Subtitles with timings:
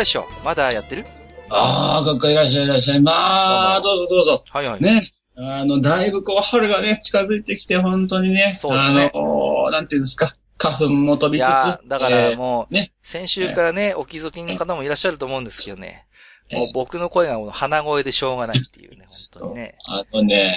[0.00, 1.04] 大将まだやってる？
[1.50, 3.00] ああ、かっこいらっしゃいいらっしゃい。
[3.00, 4.44] まあ、どうぞどうぞ。
[4.48, 5.02] はいはいね。
[5.36, 8.56] あの、だいぶこう、春がね、近づいてきて、本当にね。
[8.58, 10.34] そうですねあの、なんていうんですか。
[10.56, 11.50] 花粉も飛いびつつ。
[11.50, 12.92] やーだからえーもう、ね。
[13.02, 16.06] 先週からね、お気づきの方もいらっしゃると思うんですけどね。
[16.48, 19.74] えもう僕の声が鼻声でしょうがないっていうね、本当にね。
[19.84, 20.56] あとね、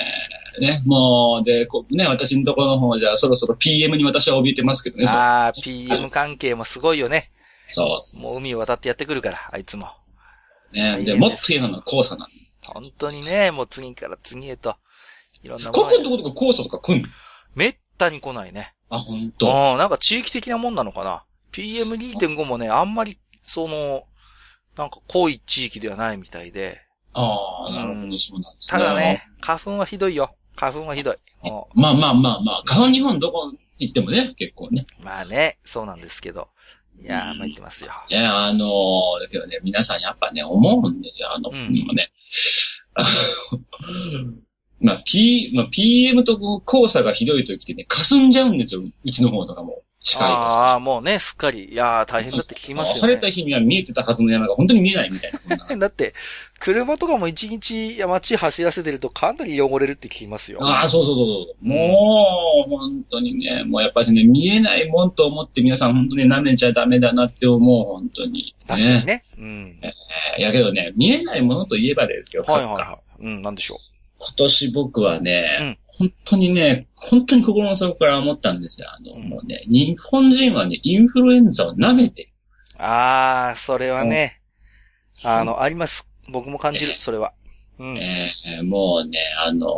[0.62, 5.06] ね、もう、で、こうね、私のところの方じゃ、そろそろ PM に私は怯えてますけどね。
[5.08, 7.30] ああ、PM 関係もすごいよね。
[7.68, 9.88] そうもう海を渡ってやってくるから、あいつも。
[10.72, 11.04] ね。
[11.04, 12.30] で、もっと言うのは黄砂なん
[12.66, 14.76] 本当にね、もう次から次へと、
[15.44, 17.08] いろんなこものこのところとか黄砂とか来んの？
[17.56, 18.74] めったに来ないね。
[18.90, 19.76] あ、本う当。
[19.76, 21.26] ん、なんか地域的なもんなのかな。
[21.52, 24.04] PM2.5 もね、あんまり、その、
[24.78, 26.82] なんか濃い地域ではないみたいで。
[27.14, 30.36] ああ、なるほど、そうなんですただね、花粉はひどいよ。
[30.56, 31.18] 花粉はひどい。
[31.42, 34.86] もまあまあまあまあ、花粉日本どこ行ってもね、結構ね。
[35.00, 36.50] うまあね、そうなんですけど。
[37.04, 37.92] いやー、うん参ってますよ。
[38.10, 41.34] いや、あのーだけどね、皆さんやっぱね、思うんですよ。
[41.34, 42.10] あの、うん今ね。
[42.96, 44.38] あ の
[44.82, 48.84] まあ、P、まあ、PM とこう黄砂がひどい時ってね、霞んじゃうんですよ。
[49.04, 49.82] うちの方とかも。
[50.04, 51.72] 近いああ、もうね、すっかり。
[51.72, 53.18] いやー、大変だって聞きますよね晴れ。
[53.18, 55.78] た日には見えてたはずの山が本当に見えないみたいな。
[55.80, 56.14] だって、
[56.60, 60.60] 車とかも一日街走らせてるとかなり汚れるって聞きますよ。
[60.62, 61.66] ああ、そうそうそうそう。
[61.66, 68.54] もう、本当にね、もうやっぱりね、見えないもんと思って皆さん本当に舐めちゃダメだなって思う、本当に。
[68.68, 69.24] 確かにね。
[69.38, 69.80] うん。
[69.82, 73.24] えーやけどね、見えないものといえばですよ、はいはいはい。
[73.24, 73.78] うん、なんでしょ
[74.26, 78.88] 今年僕はね、本当にね、本当に心の底から思ったんですよ。
[78.90, 82.30] あの、うんもうね、日本人はね、インフルエンザを舐めてる。
[82.80, 82.82] う。
[82.82, 84.42] ああ、それはね、
[85.24, 86.08] あの、あります。
[86.30, 87.34] 僕も感じる、それは。
[87.80, 87.98] うん。
[87.98, 89.70] えーもうね、あの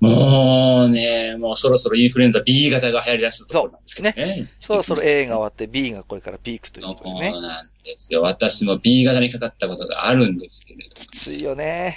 [0.00, 4.46] もうね、もうそろそろインフルエンザ B 型が流行り出すところなんですけどね。
[4.60, 7.42] そろそろ A が終わって B がこれからピークということでねそう。
[7.42, 8.22] なんですよ。
[8.22, 10.94] 私も B 型にかかったことがあるんですけれど。
[10.94, 11.96] きついよね。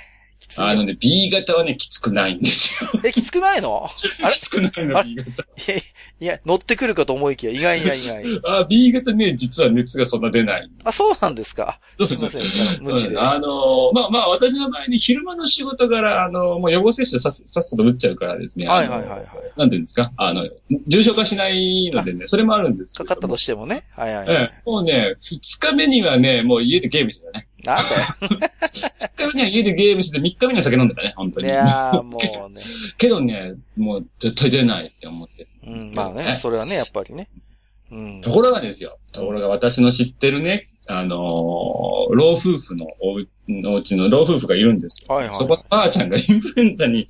[0.57, 2.89] あのね、B 型はね、きつくないんですよ。
[3.03, 3.89] え、きつくないの？
[4.23, 5.43] あ れきつくないあの、B 型。
[6.19, 8.23] いや、乗ってくるかと思いきや、意外や意外。
[8.45, 10.69] あ、B 型ね、実は熱がそんな出ない。
[10.83, 11.79] あ、そうなんですか？
[12.05, 12.41] すいません、
[12.81, 13.15] 無知で。
[13.15, 18.67] うんあの、まあまあ、私の場合に昼間の仕事柄、あの、もう予防接種さすさっさと打っちゃうからですね。
[18.67, 19.27] はいはいはいはい。
[19.57, 20.11] なんていうんですか？
[20.17, 20.47] あの、
[20.87, 23.83] 重症化しないのでね、それもあるんですけどかかったとしてもね。
[23.95, 24.35] はいはいはい。
[24.35, 27.47] ええ、もうね、二日目にはね、もう家でゲームしてたね。
[27.63, 28.05] なんだよ。
[28.99, 31.49] 二日目には家でゲームして、三日目には酒飲んでたね、本当いに。
[31.49, 32.61] やー、もうね。
[32.97, 35.47] けどね、もう絶対出ないって思って。
[35.65, 37.29] うん、まあね、それはね、やっぱりね。
[37.91, 38.21] うん。
[38.21, 38.97] ところがですよ。
[39.11, 43.27] ところが私の知ってるね、あのー老夫婦のおう
[43.65, 45.13] お家の老夫婦がいるんですよ。
[45.15, 47.07] はいはいはいそこのばあちゃんがインフルエンザに、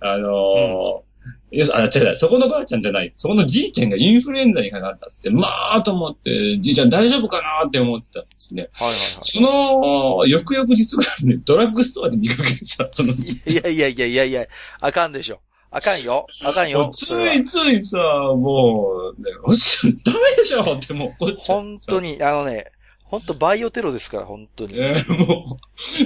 [0.00, 1.13] あのー
[1.54, 3.12] よしあ、違う違う、そこのばあちゃんじゃない。
[3.16, 8.68] そこのじいちゃんがインフルエンザにかかったっつって、まあと思って、じいちゃん大丈夫かなって思ったんですね。
[8.72, 9.00] はいはいはい。
[9.20, 14.46] その、翌々日ぐらいね、ドラッグストアで見かけてさ、その、いやいやいやいやいや、
[14.80, 15.40] あかんでしょ。
[15.70, 16.26] あかんよ。
[16.44, 16.90] あかんよ。
[16.92, 17.96] ついついさ、
[18.36, 21.46] もう、ね、おっしゃ、ダメでしょってもう怒っち。
[21.46, 22.66] 本当に、あのね、
[23.04, 24.78] 本当バイオテロですから、本当に。
[24.78, 25.58] えーも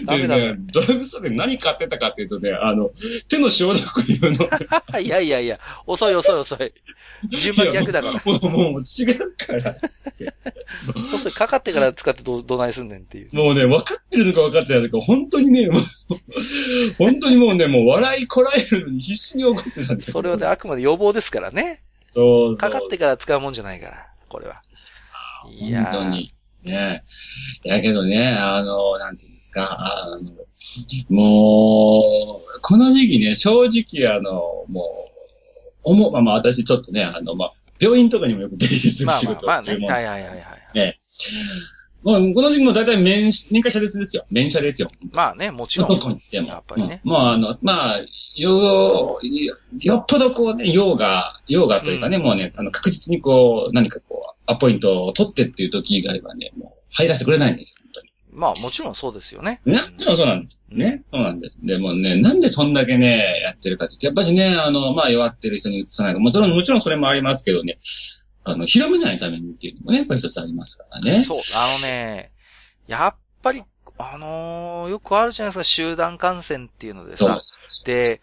[0.03, 2.91] う、ダメダメでね、ドラッグストアで何買ってたかっていうとね、あの、
[3.28, 4.48] 手の消毒いうの。
[5.00, 6.72] いやいやいや、遅い遅い遅い。
[7.38, 8.32] 順番逆だから。
[8.32, 9.76] もう、もう違うから。
[11.14, 13.28] 遅い、かかってから使ってど、どないすんねんっていう。
[13.32, 15.82] もうね、分かってるのか分かってないのか、本当にね、もう、
[16.98, 21.83] 本当にもうね、もう笑いこらえるのに必死に怒ってたんですよそれはね、あくまで予防ですからね。
[22.15, 24.62] そうそうかかってから使うもんじゃないから、これは。
[25.48, 26.34] いやー本当に。
[26.65, 27.05] ね
[27.65, 30.33] やけどね、あの、なんていうんですか、あの、
[31.09, 35.19] もう、この時期ね、正直あの、もう、
[35.84, 39.27] 思う、まあまあ私ちょっとね、あの、まあ、病院とかにもよく出入りするまあ仕。
[39.27, 40.39] 事っていうもんはいはいはいはい。
[40.75, 41.01] ね。
[42.03, 44.25] もうこの時期も大体免、免許車列ですよ。
[44.31, 44.91] 免車ですよ。
[45.13, 46.01] まあね、もちろどん。
[46.01, 46.49] こに行っても。
[46.49, 48.01] やっぱりねうんまあ、あの、まあ、
[48.40, 49.20] よ、
[49.80, 58.08] よっぽどこうね、用が、用がというかね、うんもうね、あの、確実にこう、何かこう、アポイントを取ってっていう時以外はね、もう、入らせてくれないんですよ、本当に。
[58.30, 59.60] まあもちろんそうですよね。
[59.64, 60.60] ね、もちろんそうなんです。
[60.70, 61.02] ね。
[61.12, 61.58] そうなんです。
[61.62, 66.20] でもね、なんでそんだけね、やってるかって言って、やっぱしね、あの、まあ弱ってる人に移さないか。
[66.20, 67.78] もちろん、もちろんそれもありますけどね、
[68.44, 71.22] あの、広めないためにっていうのもね、やっぱり一つありますからね。
[71.22, 72.30] そう、あのね、
[72.86, 73.62] やっぱり、
[73.98, 77.42] あのーよくあるじゃないですか、集団感染っていうのでさ、
[77.84, 78.21] で、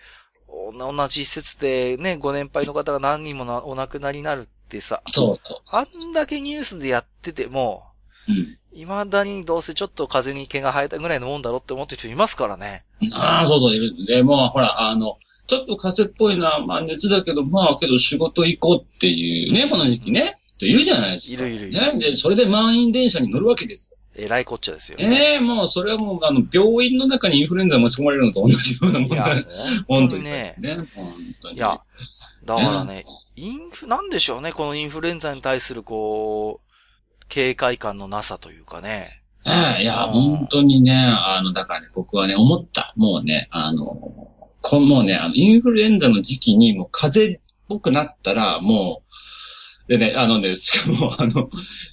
[0.48, 5.62] お同じ施設でね、ご年配の方が何人もなお亡くなりになるってさ、そうそう。
[5.72, 7.83] あんだけニュースでやってても、
[8.27, 8.57] うん。
[8.74, 12.83] 未だにどうせちょっと風に毛が生えたぐらいのもんだろって思ってる人いますからね。
[13.13, 13.94] ああ、そうそう、いる。
[14.06, 15.18] で、もう、ほら、あの、
[15.48, 21.33] ちょっと風邪っぽいな、まあ熱だけど、まあけど仕事行こうっていうね、この時期ね、人いるじゃないですか。
[21.33, 22.00] いるいるいるね。
[22.00, 23.98] で、それで満員電車に乗るわけですよ。
[24.17, 25.33] えらいこっちゃですよね。
[25.33, 29.35] ええもう、それはもう、あの、病院の中にインフルエンザ持ち込まれるのと同じようなもんいや、だ。
[29.88, 30.75] 本本当にねね。。
[30.95, 31.56] 本当に。
[31.56, 31.79] いや、
[32.45, 39.21] だからね、インフ、なんでしょうね、このインフルエンザに対するこう、警戒感のなさというかね。
[39.45, 42.94] ええいや、うん本当にね、あの、だからね、僕はね、思った。
[42.95, 43.85] もうね、あの、
[44.62, 49.05] こもうね、あの、インフルエンザの時期に、もう風邪っぽくなったら、もう、
[49.88, 51.50] でね、あのね、しかも、あの、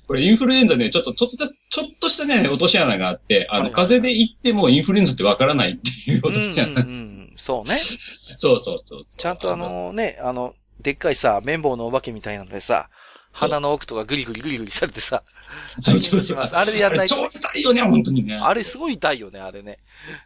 [0.06, 6.80] これインフルエンザね、ちょっと、ちょっとした、ちょっとしたね、落とし穴があって、あの、風邪で行ってもインフルエンザってわからないっていう落とし穴。
[6.80, 7.76] うんそうね。
[8.36, 9.04] そうそうそう。
[9.04, 12.88] ちゃんとあ、のね、あの、でっかいさ、綿棒のお化けみたいなのでさ、
[13.32, 15.22] 鼻の奥とかグリグリグリグリされてさ、
[15.78, 16.56] そうそうします。
[16.56, 18.36] あれでやんないと超痛いよね、本当にね。
[18.36, 19.78] あれすごい痛いよね、あれね。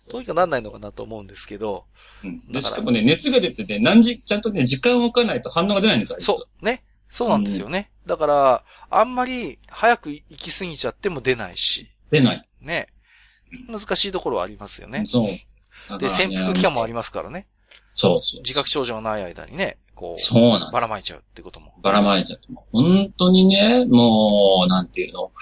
[0.09, 1.85] どうにかなんないのかなと思うんですけど、
[2.25, 6.83] うんしかもね、熱が出てね、何時、ちゃんとね、時間を置かないと反応が出ないんですよ、そう、ね。
[7.17, 7.91] そうなんですよね。
[8.05, 12.47] だから、あんまり早く行き過ぎちゃっても出ないし、出ない。
[12.61, 12.89] ね。
[13.69, 15.07] 難しいところはありますよね。
[15.07, 15.99] そう。
[15.99, 17.47] で、潜伏期間もありまますからね。
[17.95, 18.01] す。
[18.03, 18.43] そうそう。
[18.43, 21.73] 自覚症状がない間にね、こそうなんう、ばらまいちゃうってことも。
[21.81, 22.41] ばらまいちゃう
[22.71, 25.33] 本当にね、もう、なんていうの？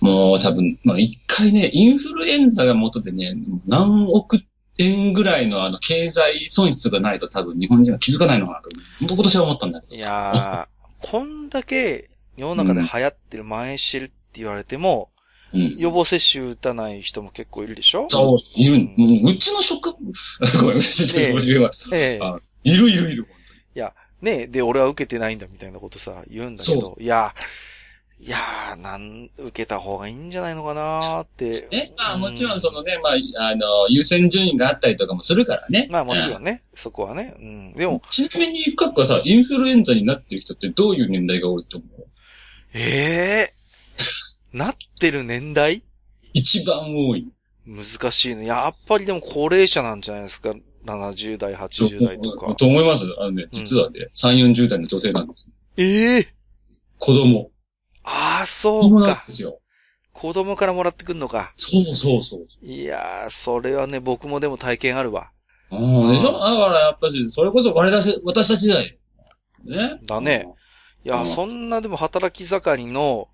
[0.00, 3.34] もう多分、まあ一回ね、インフルエンザが元でね、
[3.66, 4.38] 何億
[4.78, 9.96] 円ぐらいのあの、経済損失がないと多分日本人は気づかないのかなと、本当今年は思ったんだけど。
[9.96, 10.75] いやー、
[11.10, 15.10] こんだけ世の中で流行ってる、蔓延してるって言われても、
[15.52, 15.76] うん。
[15.78, 18.08] 予防接種打たない人も結構いるでしょ？
[18.10, 19.22] そう、いる、うん。
[19.22, 22.18] もううちの職、ごめん、うちの職、え えごめんええ。
[22.20, 23.26] あいるいるいる。
[24.22, 27.34] ねで、俺は受けてないんだみたいなことさ、言うんだけど、いや、
[28.18, 31.68] いやー、なん、受けた方がいいんじゃないのかなーって。
[31.70, 35.86] ね、まあうもちろんそのね、まあ、あの、優先順位があったりとかもするからね。
[35.90, 36.42] まあもちろん。
[36.42, 37.34] んね、そこはね。
[37.38, 37.72] うん。
[37.74, 42.06] でも、ちなみに、かっこさ、インフルエンザになってる人ってどういう年代が多いと思う？
[42.72, 45.82] ええー、 なってる年代？
[46.32, 47.28] 一番多い。
[47.66, 48.46] 難しいね。
[48.46, 50.54] やっぱりでも高齢者なんじゃないですか
[50.86, 52.54] ？70代、80代とか。
[52.54, 53.04] と思います？
[53.18, 55.48] あのね、実はね、3、40代の女性なんです。
[55.76, 56.28] ええ
[56.98, 57.50] 子供。
[58.06, 59.24] ああ、子そうか。
[59.28, 59.60] ですよ。
[60.12, 61.52] 子供からもらってくんのか。
[61.56, 62.46] そうそうそう。
[62.64, 65.30] いやー、それはね、僕もでも体験あるわ。
[65.70, 66.32] うん、でしょ？
[66.32, 68.98] だからやっぱり、それこそ我々、私たち時代。
[69.64, 69.98] ね？
[70.06, 70.46] だね。
[71.04, 73.28] いやそんなでも働き盛りの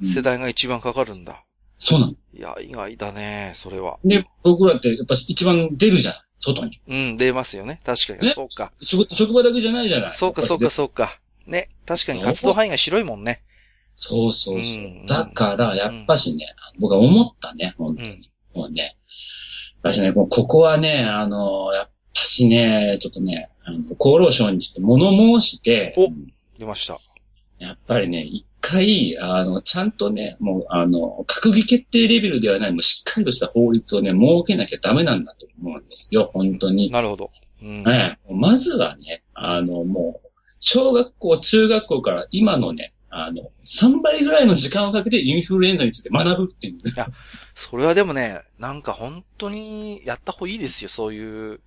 [0.00, 0.06] うん。
[0.06, 1.44] 世代が一番かかるんだ。
[1.80, 2.12] そうなの。
[2.12, 3.98] いや、意外だね、それは。
[4.04, 6.14] で、僕らってやっぱ一番出るじゃん。
[6.38, 6.80] 外に。
[6.86, 7.80] うん、出ますよね。
[7.84, 8.28] 確かに。
[8.28, 8.32] ね？
[8.34, 8.72] そうか。
[8.80, 10.10] 仕事、職場だけじゃないじゃない。
[10.12, 11.18] そうか、そうか、そうか。
[11.46, 11.66] ね。
[11.84, 13.42] 確かに活動範囲が広いもんね。
[14.00, 14.60] そうそうそう。
[14.60, 16.46] うんだから、やっぱしね、
[16.78, 18.30] 僕は思ったね、本当に。
[18.54, 18.82] もうね。
[18.82, 18.94] やっ
[19.82, 26.08] ぱしね、こここはね、あの、やっぱしね、ちょっとね、あの厚労省にちょっと物申して、お
[26.58, 26.98] 出ました。
[27.58, 36.92] やっぱりね、一回、あの、ちゃんとね、もう、あの、閣議決定レベルではない、もうしっかりとした法律をね、設けなきゃダメなんだと思うんですよ、本当に。
[36.92, 37.32] なるほど。
[37.62, 37.82] うん。
[37.82, 40.28] ね、まずはね、あの、もう、
[40.60, 46.78] 小学校、中学校から今のね、あの、3倍ぐらいの時間をかけてインフルエンザについて学ぶっていう。
[47.54, 51.60] それはでもね、なんか本当にやった方がいいですよ、そういう。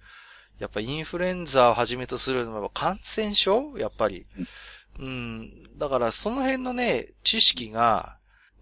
[0.59, 3.77] やっぱインフルエンザをはじめとするのは感染症？
[3.77, 4.25] やっぱり。
[4.99, 5.63] うん。
[5.77, 8.17] だからその辺のね、知識が、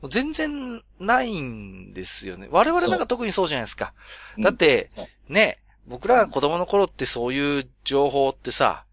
[0.07, 2.47] 全然ないんですよね。
[2.49, 3.93] 我々なんか特にそうじゃないですか。
[4.39, 4.91] だって
[5.27, 8.85] ね、僕らが子供の頃ってそういう情報ってさ、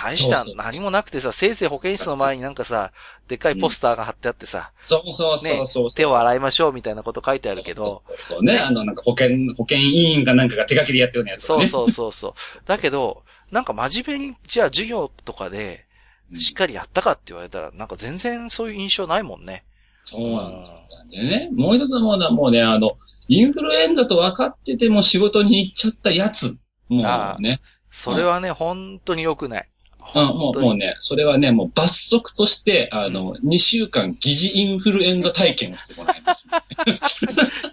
[0.00, 2.92] 大した何もなくてさ、せいぜい保健室の前になんかさ、
[3.26, 5.92] でっかいポスターが貼ってあってさ、そうそうそうそう。
[5.92, 11.46] 手を洗いましょうみたいなこと書いてあるけど、そうそうそうね、あの、なんか保健、保健委員かなんかが手書きでやってるようなやつね。
[11.46, 12.32] そうそうそうそう。
[12.64, 15.84] だけど、なんか真面目に、じゃあ授業とかで、
[16.30, 19.64] うんしっかりやったかって言われたら、なんか全然そういう印象ないもんね。
[20.04, 20.62] そうなん
[21.10, 21.48] だよね。
[21.54, 26.58] もう一つのものはもうね、あの、インフルエンザと分かってても仕事に行っちゃったやつ。
[26.88, 27.02] も
[27.38, 27.60] うね。
[27.90, 29.68] それはね、本当に良くない。
[30.14, 36.46] うん、もう、もうね、それはね、もう罰則として、あの、2週間疑似インフルエンザ体験をしてもらいます。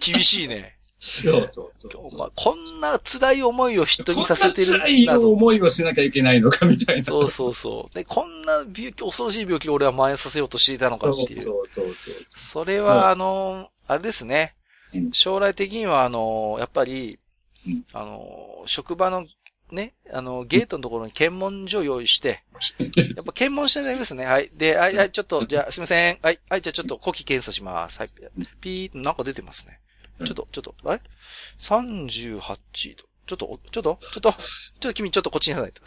[0.00, 0.76] 厳しいね。
[0.98, 7.02] そうそうそうお前こんな辛い思いを人にさせてるこんな辛い謎思いをしなきゃいけないのかみたいな。
[7.04, 7.94] そうそうそう。
[7.94, 11.42] で、こんな病気、恐ろしい病気を俺は蔓延させようとしていたのかっていう。
[11.42, 14.54] そうそうそうそそれは、あの、あれですね
[14.94, 15.12] うん。
[15.12, 17.18] 将来的には、あの、やっぱり
[17.66, 19.26] うん、あの、職場の、
[19.70, 22.44] ね、あの、ゲートのところに検問所を用意して、
[23.16, 24.24] やっぱ検問してないですね。
[24.24, 24.50] はい。
[24.54, 26.18] で、はい、はい、ちょっと、じゃあ、すいません。
[26.22, 27.98] はい、はい、じゃあちょっと呼気検査します。
[27.98, 28.10] はい。
[28.60, 29.80] ピーッなんか出てますね。
[30.24, 31.00] ちょっと、ちょっと、あれ
[31.58, 33.04] ?38 度。
[33.26, 35.82] ちょっと、おちょっと、ちょっと、ちょっと君ちょっとこっちになさいと。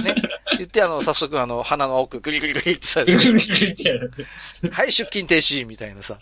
[0.00, 0.14] ね。
[0.56, 3.18] 言って、あの、早速、あの、鼻の奥、グリグリグリってされう。
[3.18, 4.10] て、グリグリってやる
[4.72, 6.18] はい、出勤停止、みたいなさ。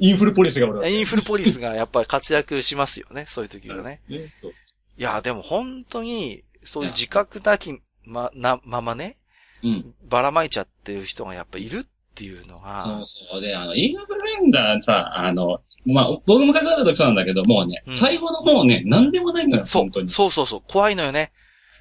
[0.00, 0.88] インフルポリスが俺は。
[0.88, 4.00] インフルポリスがやっぱり活躍しますよね、そういう時はね。
[4.08, 4.54] ね、そう。
[4.98, 9.16] いや、でも本当に、そういう自覚なき、ま、な、ままね、
[9.62, 9.94] うん。
[10.04, 11.84] ばらまいちゃってる人がやっぱいるっ
[12.14, 13.40] ていうのが、そうそう。
[13.40, 20.10] で、あの、インフルエンザさ、あの、まあ、僕もかかった時そうなんだけど、もうね、うん最後の方ね、なんでもないのよ、そう本当に。
[20.10, 21.32] そうそうそう、怖いのよね。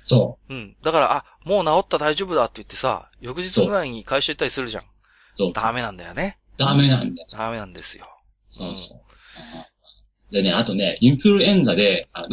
[0.03, 0.75] そうん。
[0.83, 4.83] だから、あ、もう治った大丈夫だって言ってさ、翌日ぐらいに会社行ったりするじゃん。
[4.83, 4.85] う。
[5.35, 5.53] そう。
[5.53, 6.37] ダメなんだよね。
[6.57, 7.27] ダメなんだよ。
[7.31, 8.07] ダメなんですよ。
[8.49, 8.99] そうそう。
[10.31, 12.25] でね、あとね、インフルエンザで、あ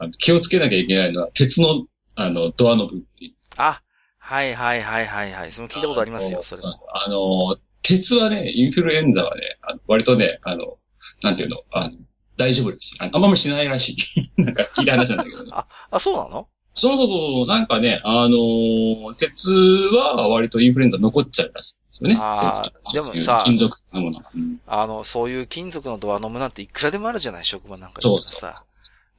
[0.00, 3.34] の、 気をつけなきゃいけないのは、鉄の、あの、ドアノブっていう。
[3.56, 3.82] あ、
[4.18, 5.52] はいはいはいはいはい。
[5.52, 6.74] その聞いたことありますよ、それも。
[6.92, 10.78] あの、鉄はね、インフルエンザはね、あの割とね、あの、
[11.22, 11.96] なんていうの、あの、
[12.36, 12.94] 大丈夫です。
[12.98, 14.30] あのあんまりしないらしい。
[14.42, 15.50] なんか聞いた話なんだけどね。
[15.52, 16.48] あ、あ、そうなの？
[16.74, 22.18] そうそうそう、なんかね、あのー鉄は割とインフルエンザ残っちゃうらしいんですよね。
[22.20, 24.30] あー鉄とかでもさ金属のものが。
[24.34, 28.64] うんあの、そういう金属のドアノブなんていくらでもあるじゃない、職場なんかでもそうさ。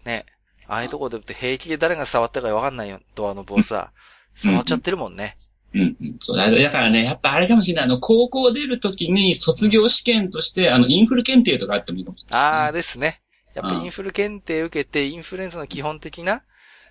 [0.05, 0.25] ね。
[0.67, 3.91] ああいうとこで平気で誰が触ったかわかんないよ、ドアノブをさ、
[4.36, 5.38] 触っちゃってるもんね。
[5.74, 6.15] うんうん。
[6.20, 7.86] そうだだからね、やっぱあれかもしれない。
[7.86, 12.41] あの、高校出るときに卒業試験として、あの、インフル検定とかあってもいいかもしれない。
[12.41, 13.22] ああですね。
[13.53, 16.44] やっぱうんインフル検定受けて、インフルエンザの基本的な、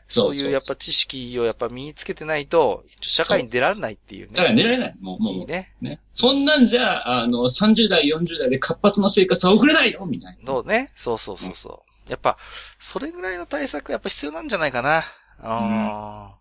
[0.08, 4.56] そうそういうやっぱ知識をやっぱ身につけてないと、社会に出られないっていうだからね。
[4.56, 4.94] 寝られない。
[5.00, 5.74] もう、もう、いいね。
[5.80, 6.00] ね。
[6.12, 10.44] そんなんじゃ、あの、30代、40代で活発な生活は送れないよみたいな。
[10.44, 10.90] どうね。
[10.94, 12.10] そうそうそうそう。
[12.10, 12.36] やっぱ、
[12.78, 15.04] それぐらいの対策やっぱ必要なんじゃないかな。
[15.40, 16.34] あ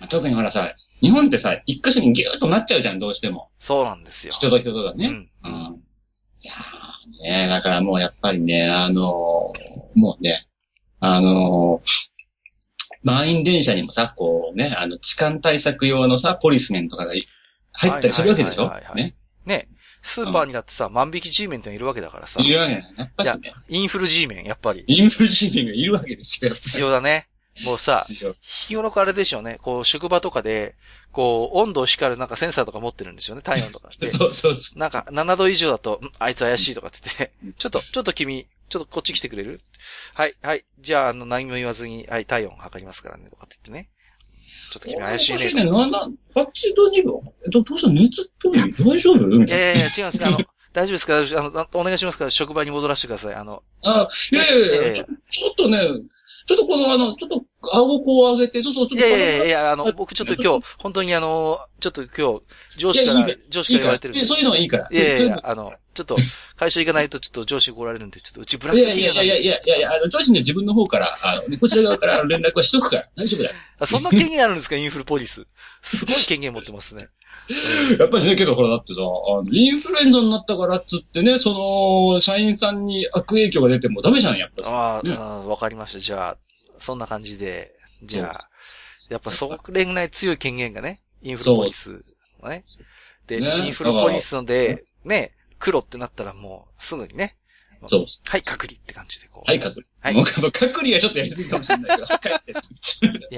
[0.00, 3.50] あ、当然ほらさ、日本ってさ、一箇所にギューッとなっちゃうじゃん、どうしても。
[3.58, 4.32] そうなんですよ。
[4.32, 5.06] 人と人とがね。
[5.06, 5.14] うん
[5.44, 5.82] うん。
[6.40, 10.46] いやーね、だからもうやっぱりね、あのーもうね、
[11.00, 12.11] あのー
[13.02, 17.12] 満員電車にもさ、こうね、あの、痴漢対策用のさ、ポリスメンとかが
[17.72, 18.72] 入ったりするわけでしょ？
[18.94, 19.14] ね。
[19.44, 19.68] ね。
[20.02, 22.40] スーパーにだってさ、万引き G メンってのいるわけだからさ。
[22.42, 24.84] いるわけですやっぱりね、インフル G メン、やっぱり。
[24.86, 26.52] インフルシーンがいるわけですよ。
[26.52, 27.28] 必要だね。
[27.64, 28.06] もうさ、
[28.40, 29.58] 日頃からあれでしょうね。
[29.60, 30.74] こう、職場とかで、
[31.12, 33.42] こう、温度を測るなんかセンサーとか持ってるんですよね。
[33.42, 33.90] 体温とか。
[34.00, 39.60] で、 そうそうそなんか、7度以上だと、んあいつ怪しいとかって言ってうん、ちょっと、ちょっと君、ちょっとこっち来てくれる？
[40.14, 40.64] はい、はい。
[40.80, 43.90] じゃあ、あの、何も言わずに、はい、体温測りますからね、とかって言ってね。
[44.72, 44.92] ちょっとう。
[44.94, 45.36] 君怪しいね。
[45.36, 45.64] おかしいね。
[45.70, 49.26] なんだ、8度2分どどうした熱っぽい大丈夫？
[49.26, 49.64] みいたいな。
[49.64, 50.24] やいやいや、違うんですね。
[50.26, 50.38] あの、
[50.72, 51.38] 大丈夫ですか？
[51.40, 53.34] あの、お願いしますから、職場に戻らせてください。
[53.34, 55.78] あの、あ、いやいやいいやちょっとね、
[56.46, 62.42] ちょっとこのあの、ちょっと顎こう上げて、ちょっと、ちょっといやいやいやいや、あのはい、僕ちょっと今日、本当にあの、ちょっと今日、
[62.78, 64.88] 上司からいやいい、上司から言われてるそういうのはいいから。
[64.90, 66.16] いやいやいそうや、あの、ちょっと、
[66.56, 73.54] 会社行かないとちょっと上司に来られるんで、ちょっとうちブラいックやいやいや企業なんですいやいやいや、あの、上司には自分の方から、あの、こちら側から連絡はしとくから、大丈夫だよ。
[73.78, 75.46] あそんな権限あるんですか、インフルポリス。
[75.82, 77.08] すごい権限持ってますね。
[77.98, 84.68] やっぱりね、けどほら、だってさ、あのインフルエンザになったからっつってね、その、社員さんに悪影響が出てもダメじゃん、やっぱり。
[84.68, 85.98] ああ、ねうんわかりました。
[85.98, 86.36] じゃあ、
[86.78, 88.48] そんな感じで、じゃあ、
[89.08, 92.04] やっぱそれぐらい強い権限がね、インフルポリス
[92.42, 92.64] のね。
[93.26, 97.36] で、ねインフルポリスので、ね、黒ってなったらもう、すぐにね、
[97.88, 98.06] そう。
[98.26, 99.50] はい、隔離って感じでこう。
[99.50, 99.86] はい、隔離。
[100.00, 102.52] はいもう、隔離はちょっとやりすぎかもしれないけど、帰って。
[103.34, 103.36] い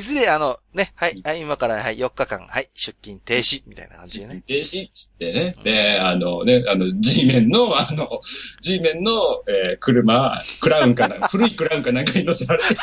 [0.00, 4.42] ずれ、あの、ね、はい、はい、今から、はい、4日間、はい、出勤停止、みたいな感じでね。
[4.46, 5.56] 停止っつってね。
[5.62, 8.20] で、あのね、あの、G メンの、あの、
[8.60, 9.12] G メンの、
[9.46, 12.76] えー車、クラウンかな、 古いクラウンかなんかに乗せられて、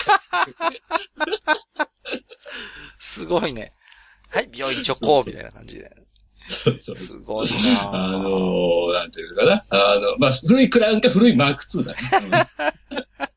[3.00, 3.74] すごいね。
[4.30, 5.92] はい、病院直行、みたいな感じで。
[6.80, 9.66] すごいなあのー、なんていうのかな。
[9.70, 12.48] あの、まあ、古いクラウンか古いマーク2だね。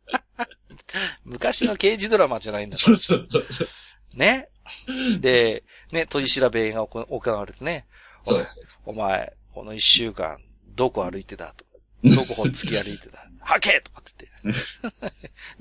[1.24, 3.68] 昔の刑事ドラマじゃないんだかそうそうそうそう。
[4.18, 4.26] ら。
[4.26, 4.48] ね。
[5.20, 7.86] で、ね、取り調べが行行われてね。
[8.24, 8.46] そう。
[8.86, 10.38] お前、この一週間、
[10.74, 11.70] どこ歩いてたとか、
[12.04, 13.28] どこほっつき歩いてた。
[13.40, 14.64] 吐けとかって言って。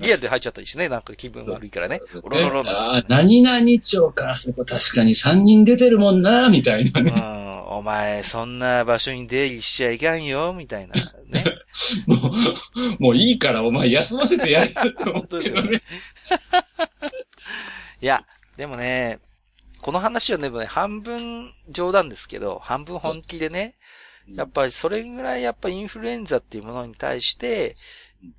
[0.00, 2.00] リアルで吐いちゃったりしてね、なんか気分悪いからね。
[2.22, 7.12] おろろろなん何々町か、そこ確かに3人出てるもんな、みたいなね。
[7.14, 10.94] うん、お前、そんな場所に出入りしちゃいかんよ、みたいな。
[11.26, 11.44] ね。
[12.06, 15.82] もう、もういいからお前休ませてやれよって思 本当ですよね。
[18.00, 18.24] いや、
[18.56, 19.18] でもね、
[19.80, 23.74] この話はね半分冗談ですけど、半分本気でね、
[24.32, 27.76] やっぱりそれぐらいやっぱインフルエンザっていうものに対して、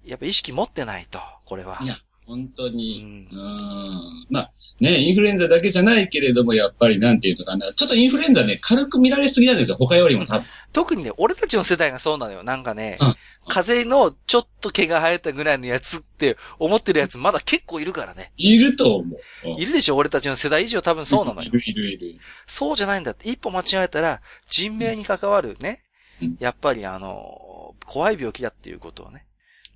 [0.03, 1.77] やっぱ意識持ってないと、これは。
[1.81, 10.45] いや、本当に、ううんん、まあ、ね、インフルエンザだけじゃないけれども、やっぱりなんていうのかな、ちょっとインフルエンザね、軽く見られすぎなんですよ、他よりも多分。
[10.73, 12.43] 特にね、俺たちの世代がそうなのよ。
[12.43, 13.15] なんかね、うん
[13.47, 18.31] 風邪のちょっと毛が生えたぐらいのやつって思ってるやつまだ結構いるからね。
[18.37, 19.19] いると思う。
[19.51, 19.95] うんいるでしょ？
[19.97, 21.51] 俺たちの世代以上多分そうなのよい。
[21.51, 22.19] るいるいる。
[22.47, 23.29] そうじゃないんだって。
[23.29, 25.83] 一歩間違えたら、人命に関わるね
[26.23, 26.37] うん。
[26.39, 29.27] やっぱりあの、怖い病気だっていうことをね。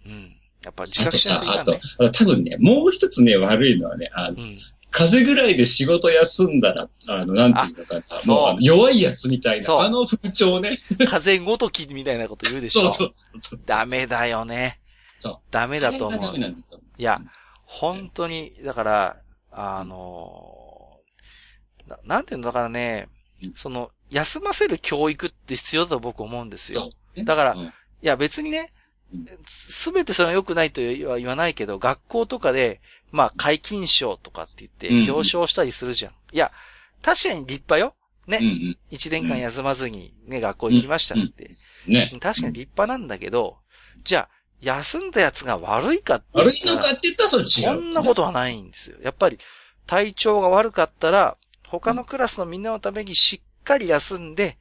[0.08, 0.36] うん。
[0.63, 4.57] やっぱ自覚しないとといかんね。、あと多分ね、もう一つね、悪いのはね、あの、うん。
[4.91, 10.79] 風邪ぐらいで仕事休んだら、あの、なんていうのかな、もう弱いやつみたいな、あの風潮ね。
[11.07, 13.59] 風邪ごときみたいなこと言うでしょそうそう。
[13.65, 14.79] ダメだよね。
[15.51, 17.21] ダメだと思ういや、
[17.65, 19.17] 本当に、だから、
[19.51, 20.99] あの
[21.87, 23.09] ななんていうのだからね
[23.41, 26.81] うん、その、休ませる教育って必要だと僕思うんですよ。
[26.81, 27.23] そうね。
[27.23, 28.67] だからうんいや別にねうん、
[29.47, 36.11] すべてそれは良くないとは言わないけど、学校とかで、まあ、解禁賞とかって言ってうん表彰したりするじゃん。
[36.31, 36.51] いや、
[37.01, 37.95] 確かに立派よ。
[38.27, 38.47] うんうね。
[38.47, 38.77] ん。
[38.91, 41.51] 一年間休まずにね、学校行きましたって。
[41.87, 42.11] ね。
[42.19, 43.57] 確かに立派なんだけど、
[44.03, 47.49] じゃあ、休んだやつが悪いかって言悪いったらのかって言ったらそれ違う。
[47.49, 48.97] そんなことはないんですよ。
[49.01, 49.39] やっぱり、
[49.87, 51.37] 体調が悪かったら、
[51.67, 54.57] 他のクラスのみんなのためにしっかり休んで、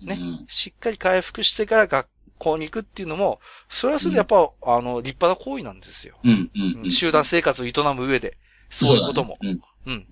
[0.00, 2.08] ねうんしっかり回復してから学
[2.42, 6.16] 校に行くっていうのも、それはそれでやっぱ、あの、立派な行為なんですよ。
[6.24, 6.82] うん、うん。
[6.84, 8.36] うん集団生活を営む上で。
[8.70, 9.30] そういうことも。
[9.30, 10.06] そうだねうん。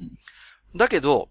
[0.77, 1.29] だけど、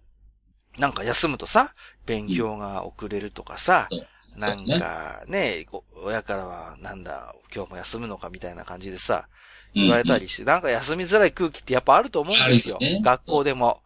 [0.78, 3.88] なんか休むとさ、勉強が遅れるとかさ、
[4.36, 9.40] なんかね、こ親からはなんだ、今日も休むのかみたいな感じでさ、うん
[9.72, 12.76] 言われたりして、なんか休みづらい空気ってやっぱあると思うんですよ。
[12.80, 13.82] ね学校でも。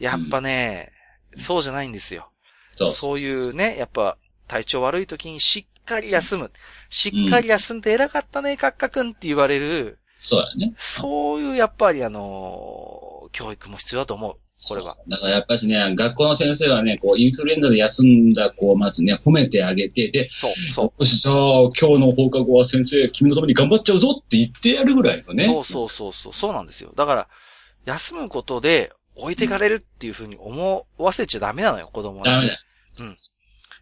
[0.00, 0.90] やっぱね、
[1.36, 2.32] そうじゃないんですよ。
[2.74, 2.90] そう。
[2.90, 6.50] そういうね、やっぱ体調悪い時にしっかり休む。
[6.90, 10.72] しっかり休んで偉かったね、カッカ君って言われる、そうだね。
[10.76, 14.36] そういうやっぱりあの、教育も必要だと思う。
[14.68, 14.96] これは。
[15.08, 25.34] だからやっぱしね、学校の先生はね、こう、インフルエンザで休んだ子をまずね、褒めてあげて、で、そう、そよし、じゃあ、今日の放課後は先生、君のために頑張っちゃうぞって言ってやるぐらいのう。
[25.34, 25.46] ね。
[25.46, 26.92] そうそうそうそう、そうなんですよ。
[26.94, 27.28] だから、
[27.84, 32.24] 休むことで置いてかれるっていうふうに思わせちゃダメなのよ、子供に。
[32.24, 32.58] ダメだ。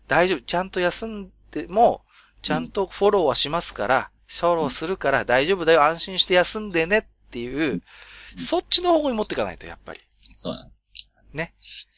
[0.09, 0.41] 大丈夫。
[0.41, 2.03] ちゃんと休んでも、
[2.43, 7.83] ちゃんとフォローはしますから、フォローするから大丈夫だよ、安心して休んでねっていう、
[8.37, 10.01] そっちの方向に持っていかないと、やっぱり。
[10.37, 10.69] そうだ。
[11.33, 11.53] ね。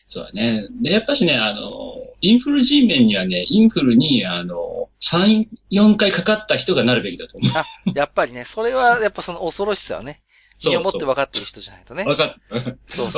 [0.08, 0.66] そうだね。
[0.82, 7.52] で、やっぱしね、あの、インフル G 面にはね、インフルに、あの、3、4回かかった人がなるべきだと思う。
[7.56, 10.22] あ、やっぱりね、それはやっぱその恐ろしさをね、
[10.64, 12.04] 身をもって分かってる人じゃないとね。
[12.04, 12.36] 分か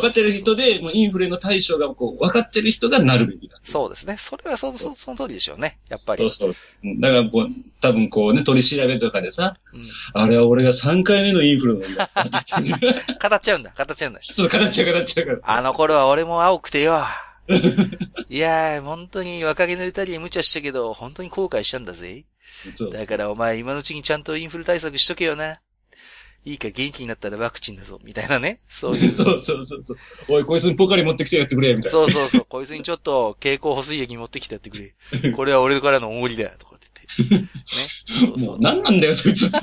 [0.09, 3.57] ってる人で、もうインフレの対象がこう、分かってる人がなるべきだ。
[3.62, 4.16] そうですね。
[4.18, 5.78] それはそ、そ、その通りでしょうね。
[5.88, 6.20] やっぱり。
[6.20, 6.54] そうそう。
[6.85, 7.48] うんだからこう、
[7.80, 12.04] 多分こうね、取り調べとかでさ、うあれは俺が3回目のインフルなんだ。
[12.04, 12.09] ん。
[13.30, 14.20] 語っちゃうんだ、語っちゃうんだ。
[14.20, 15.38] ちょっと語っちゃう語っちゃうから。
[15.42, 17.02] あの頃は俺も青くてよ。
[18.28, 22.24] いやー、本当に若気の至りに無茶したけど、本当に後悔したんだぜ。
[22.76, 25.61] そうだからお前今のうちにちゃんとインフル対策しとけよな。
[26.44, 28.61] いいか元気になったらワクチンだぞ、みたいなね。
[28.68, 29.11] そういう。
[29.11, 29.96] そうそうそうそう。
[30.28, 31.98] おい、こいつにポカリ持ってきてやってくれ、みたいな。
[31.98, 32.46] そうそうそう。
[32.48, 34.94] こいつにちょっと蛍光補水液持ってきてやってくれ。
[35.33, 37.37] これは俺からのおごりだよ、とかって言って。
[37.44, 37.48] ね。
[38.07, 38.59] そうそうもう。
[38.61, 39.59] 何なんだよ、そいつって。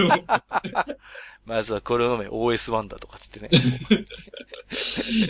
[1.45, 4.05] まずはこれを飲め、OS1 だとかって言ってね。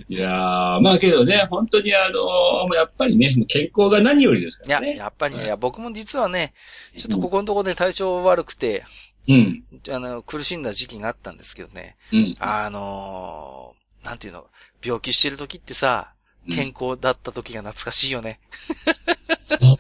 [0.08, 4.96] いやー、まあけどね、本当にあのもうやっぱりね、健康が何よりですかいや、らね。
[4.96, 6.54] やっぱりね、いや僕も実はね、
[6.96, 8.84] ちょっとここのところで体調悪くて、
[9.28, 9.64] うん。
[9.90, 11.96] あの、苦しんだ時期があったんですけどね。
[12.12, 12.38] うん。
[12.40, 14.48] あのー、なんていうの、
[14.84, 16.14] 病気してる時ってさ、
[16.50, 18.40] 健康だった時が懐かしいよね。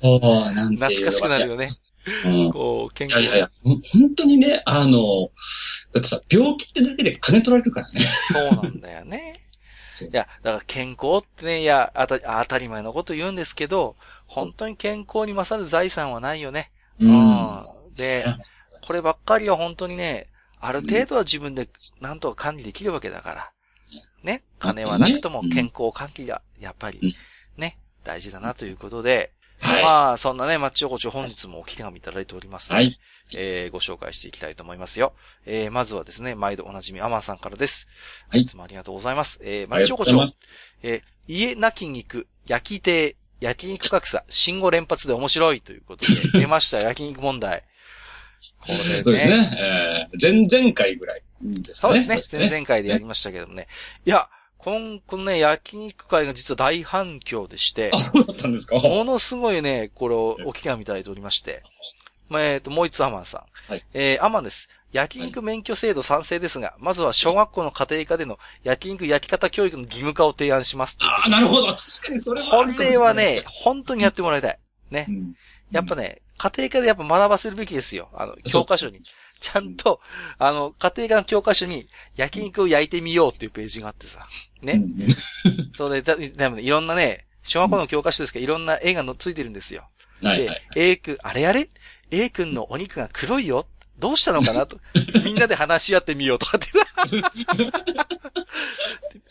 [0.02, 0.20] そう、
[0.54, 1.70] なんていうの懐かしくなるよね。
[2.26, 2.52] うん。
[2.52, 5.30] こう、健康いやいやいや、本当にね、あの、
[5.94, 8.02] だってさ、病気ってだけで金取られるからね。
[8.32, 9.42] そうなんだよね。
[10.02, 16.72] いや、だから健康ってね、いや、あた当たり前のこと言うんですけど、本当に健康に勝る財産はないよね。
[17.00, 17.62] うん。
[17.96, 18.26] で、
[18.86, 20.28] こればっかりは本当にね、
[20.60, 23.52] ある程度は自分でなんとか管理できるわけだから。
[24.24, 24.44] ね。
[24.60, 27.14] 金はなくとも健康管理が、やっぱりうん、
[27.58, 29.84] ね、大事だなということで、はい。
[29.84, 33.00] まあ、そんなね、マッチ横丁本日もお聞き紙いただいておりますので、はい。
[33.34, 35.14] えー、ご紹介していきたいと思いますよ。
[35.46, 37.88] えー、まずはですね、毎度おなじみアマンさんからです。
[38.30, 39.40] はいいつもありがとうございます。
[39.44, 40.26] えー、マッチ横丁。
[40.84, 47.64] えー、家なき肉、焼き亭、焼肉格差、信号連発で面白いということで、出ました、焼肉問題。
[48.62, 49.02] これね。
[49.04, 50.08] そうですね。
[50.14, 52.00] えー、前々回ぐらいですかね。
[52.00, 52.50] そうですね。
[52.50, 53.68] 前々回でやりましたけどもね。
[54.06, 58.76] いや、今、このね、焼肉会が実は大反響でしてあ、、そうだったんですか？
[58.76, 61.64] ものすごいね、これをお聞きがいただいておりまして。
[62.30, 63.72] まあえっ、と、もう一つアマンさん。
[63.72, 64.70] はいえー、アマンです。
[64.94, 70.98] 焼肉免許制度賛成ですが、まずは小学校の家庭科での焼肉焼き方教育の義務化を提案します。
[71.02, 71.68] ああ、なるほど。
[71.68, 72.92] 確かにそれはあこるかもしれない。
[72.92, 74.60] れはね、本当にやってもらいたい。
[74.92, 75.12] ねう。
[75.12, 75.34] ん、
[75.72, 78.10] やっぱね、家庭科でやっぱ学ばせるべきですよ。
[78.16, 79.02] あの、教科書に。
[79.40, 80.00] ちゃんと、
[80.40, 84.28] あの、家庭科の教科書に焼肉を焼いてみようっていうページがあってさ。
[84.62, 84.82] ね。
[85.76, 89.88] そうで、だでもね、いろんなね、小学校の教科書ですけど、いろんな絵がのついてるんですよ。
[90.24, 90.62] はいはい。
[90.74, 91.70] で、A 君、あれあれ
[92.10, 93.68] ?A 君のお肉が黒いよ
[94.02, 94.80] どうしたのかなと。
[95.24, 96.68] みんなで話し合ってみようとかって。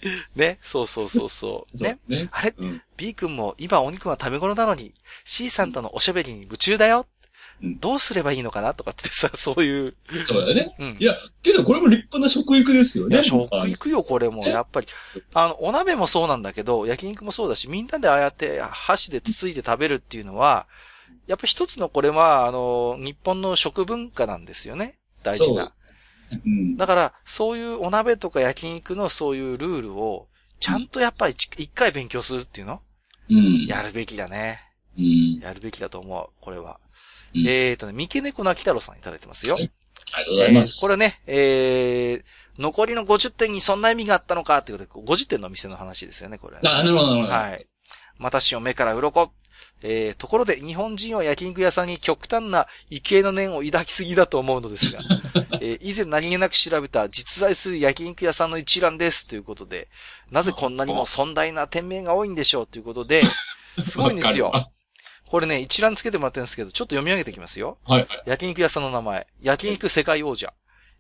[0.35, 1.77] ね、そうそうそうそう。
[1.77, 1.99] ね。
[2.09, 2.29] ね。
[2.33, 2.55] あれ？
[2.57, 2.83] うん。
[2.97, 7.01] ?B 君も今お肉が食べ頃なのに、C さんとのおしゃべりに夢中だよ。
[7.01, 7.21] うん
[7.63, 9.95] どうすればいいのかなとかってさ、そういう。
[10.25, 10.75] そうだね。
[10.79, 11.05] うんい。
[11.05, 13.17] や、けどこれも立派な食育ですよね。
[13.17, 14.47] いや、食あの行くよ、これも。
[14.47, 14.87] やっぱり。
[15.35, 20.67] あの、お鍋もそうなんだけど、焼肉もそうだし、みんなでああやって箸でつついて食べるっていうのは、
[21.27, 24.99] やっぱ一つのこれは、あの、日本の食文化なんですよね。
[25.23, 25.73] 大事な。
[26.45, 26.77] うん。
[26.77, 30.29] だから、そういうお鍋とか焼肉のそういうルールを、
[30.61, 32.83] ちゃんとやっぱりち一回勉強するっていうの？
[33.31, 33.67] うん。
[33.67, 34.61] やるべきだね。
[34.99, 35.39] うん。
[35.41, 36.81] やるべきだと思う、これは。
[37.35, 39.55] うんえーとね、三毛猫なき太郎さんいただいてますよ。
[39.55, 39.71] はい
[40.13, 40.75] ありがとうございます。
[40.77, 47.33] えーこれね、えー、残りの50点にそんな意味があったのかっていうことで、50点のお店の話ですよね、これはね、あ、なるほど、なるほど。
[47.33, 47.67] はい。
[48.19, 49.33] 私を目から鱗。
[49.83, 55.01] えー、ところで日本人は焼肉屋さんに極端な畏敬の念を抱きすぎだと思うのですが、
[55.61, 59.89] えー以前何気なく調べた実在する焼肉屋さんの一覧ですということで、
[60.31, 63.23] なぜこんなにも尊大な店名が多いんでしょうということで、
[63.85, 64.53] すごいんですよ。
[65.27, 67.79] これね、一覧つけてもらってるんですけど、ちょっと読み上げていきますよ。
[67.85, 68.23] はいはい。
[68.27, 70.53] 焼肉屋さんの名前、焼肉世界王者、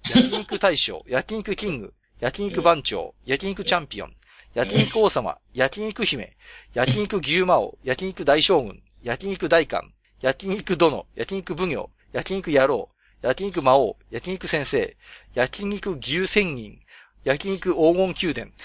[0.08, 4.14] 焼肉大将、焼肉キング、焼肉番長、焼肉チャンピオン、
[4.54, 6.36] 焼肉王様、焼肉姫、
[6.74, 12.88] 焼肉牛魔王、焼肉大将軍、焼肉大官、焼肉殿、焼肉奉行、焼肉野郎、
[13.22, 14.96] 焼肉魔王、焼肉先生、
[15.34, 16.80] 焼肉牛仙人、
[17.24, 18.50] 焼肉黄金宮殿。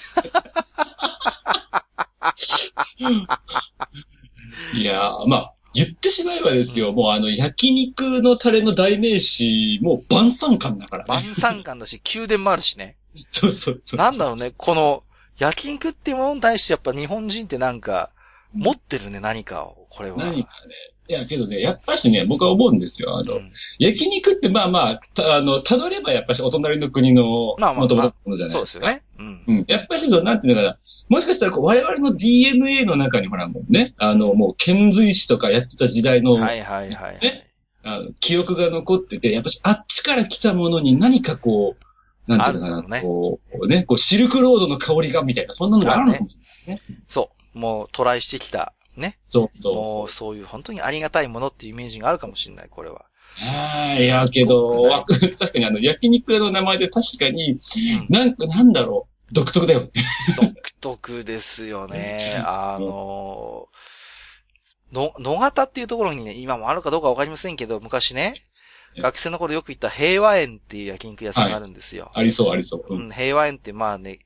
[4.74, 11.08] いやー、まあ、言ってしまえばですよ、もうあの、焼肉のタレの代名詞、もう晩餐館だからね。
[11.08, 12.98] 晩餐館だし、宮殿もあるしね。
[13.32, 14.00] そうそうそう。
[14.00, 15.04] なんだろうね、この、
[15.38, 18.12] 焼肉っていうものに対してやっぱ日本人ってなんか、
[18.54, 20.18] 持ってるね、何かを、これは。
[20.18, 20.74] 何かね。
[21.08, 23.16] いや、けどね、やっぱしね、僕は思うんですよ。
[23.16, 28.66] あの、うん焼肉ってまあまあ、たあの、たどればやっぱしお隣の国のまあまあ元々のものじゃないそうでか。
[28.66, 29.04] ですすよね。
[29.20, 29.44] うん。
[29.48, 29.66] うん。
[29.68, 30.78] やっぱしそう、なんていうのかな。
[31.10, 37.20] もしかしたらこう、我々の DNA の中にほらもうね、あの、もう、遣隋使とかやってた時代の、はいはいはいはい。
[37.22, 37.46] え
[37.88, 41.85] あの記憶が残ってて、やっぱしあっちから来たものに何かこう、
[42.28, 47.00] なんていうのかな、あるんだろこう、ね、こう、シルクロードの香りがみたいな、そんなのがあるのかもしれないね。
[47.08, 47.60] そう。
[47.60, 48.74] もうトライしてきた。
[48.98, 49.18] ね。
[49.26, 53.06] そうそうもそうそういう本当にありがたいものっていうイメージがあるかもしれない、これは。
[53.38, 57.60] ああ、いや、けど、わ 確かにあの、焼肉屋の名前で確かに、うん
[58.10, 59.92] なんか、なんだろう、独特だよね。
[60.38, 62.42] 独特ですよね。
[62.46, 63.68] あの
[64.92, 68.42] の、野方っていうところにね、今もあるかどうかわかりませんけど、昔ね、え
[68.98, 72.12] 学生の頃よく行った平和園っていう焼肉屋さんがあるんですよ。
[72.14, 72.86] ありそう、ありそう。
[72.90, 72.96] う。
[72.96, 74.20] うんん、平和園ってまあね、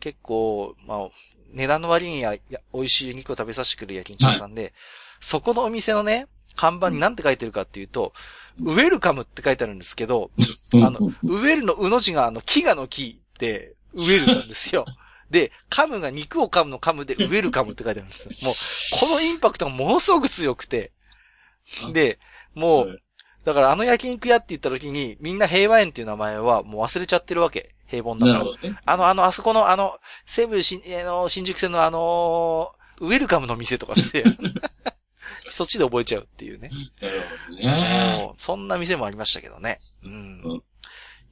[0.00, 1.08] 結構、まあ、
[1.52, 4.72] 値段の割にはや美味しい肉を食べさせてくれる焼肉屋さんで、
[5.20, 8.12] そこのお店のね、看板に何て書いてるかっていうと、
[8.60, 10.30] ウェルカムって書いてあるんですけど、
[10.72, 14.86] うんあの、ウェルのうの字があの、木がの木で、ウェルなんですよ。
[15.30, 18.44] で、カムが肉を噛むの噛むで、ウェルカムって書いてあるんです。
[18.44, 18.54] もう、
[19.00, 20.92] このインパクトがものすごく強くて。
[21.92, 22.18] で、
[22.54, 23.00] もう、
[23.46, 27.74] だからあの焼肉屋って言った時に、みんな平和園っていう名前はもう忘れちゃってるわけ。
[27.86, 28.50] 平凡だからなる。
[28.50, 28.76] ほどね。
[28.84, 34.24] あの、あの、あそこの、あの、西武新、あの、新宿線のあの、ウェルカムの店とかって、
[35.50, 36.70] そっちで覚えちゃうっていうね。
[37.00, 38.16] なるほどね。
[38.26, 39.80] もうそんな店もありましたけどね。
[40.02, 40.42] うん。
[40.44, 40.62] うん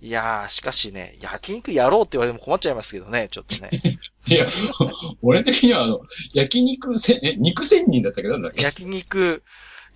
[0.00, 3.70] いやー、しかしね、焼肉やろうって言われても困っちゃいますけどね、ちょっとね。
[4.28, 4.46] いや、
[5.22, 6.00] 俺的にはあの、
[6.34, 8.62] 焼肉せ、え、肉仙人だったけどなんだっけ？
[8.62, 9.42] 焼肉、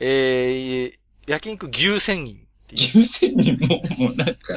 [0.01, 0.98] えー、
[1.29, 2.81] 焼肉牛千人っていう。
[2.81, 4.55] 牛仙人も、もうなんか、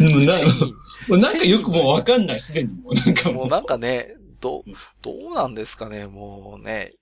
[0.00, 0.38] もうな
[1.08, 3.34] もうなんかよくもうわかんない、すでにもうなんかもう。
[3.42, 4.64] もうなんかね、どう、
[5.02, 6.94] どうなんですかね、もうね。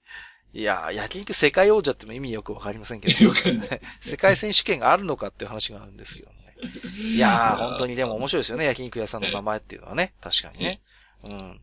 [0.52, 3.80] いやー、焼肉世界王者っても意味よくわかりませんけど、よくない。
[4.00, 6.34] 世界選手権があるのかっていう話があるんですけどね。
[6.96, 10.14] いやー、本当にでも面白いですよね、焼肉屋さんの名前っていうのはね。
[10.20, 10.80] 確かにね。
[11.24, 11.60] うん。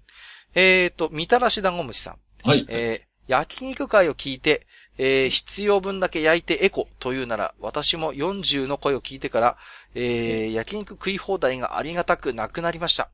[0.54, 2.18] えーと、みたらし団子虫さん。
[2.44, 2.66] はい。
[2.68, 4.68] えー、焼肉会を聞いて、
[5.04, 9.58] えー、必要分だけ焼いてエコというなら、私も40の声を聞いてから、
[9.96, 13.10] えー、焼肉食い放題がありがたくなくなりました。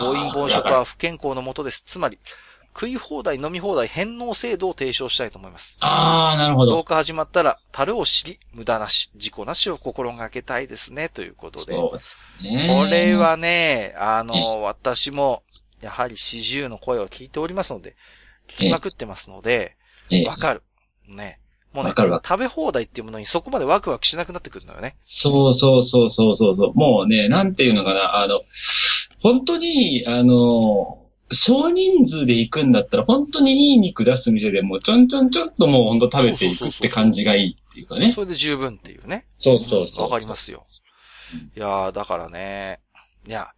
[0.00, 1.82] 暴飲暴食は不健康のもとです。
[1.84, 2.20] つまり、
[2.72, 5.76] 食い放題飲み放題返納制度を提唱したいと思います。
[5.80, 6.72] ああ、なるほど。
[6.72, 11.74] どうか始まったら、樽を知り、無駄なし、事故なしを心がけたいですね、ということで。
[11.74, 12.68] そうですね。
[12.68, 15.42] これ、はね、あの、私も、
[15.80, 17.96] やはり四十の声を聞いておりますので、
[18.46, 19.76] 聞きまくってますので、
[20.10, 20.62] ええわかる。
[21.08, 21.40] ね。
[21.72, 24.94] もうね食べ放題っていうものにそこまでワクワクしなくなってくるのよね。
[25.02, 26.74] そうそうそうそうそうそう。
[26.74, 28.42] もうね、なんていうのかな、あの、
[29.20, 31.00] 本当に、あの、
[31.32, 38.12] 少人数で行くんだったら、本当にいい肉出す店でもうちょんちょんちょんともう本当食べていくって感じがいいっていうかね。
[38.12, 39.26] それで十分っていうね。
[39.36, 40.04] そうそうそう。
[40.04, 40.64] わかりますよ。
[41.56, 42.80] いやー、だからね、
[43.26, 43.48] いや、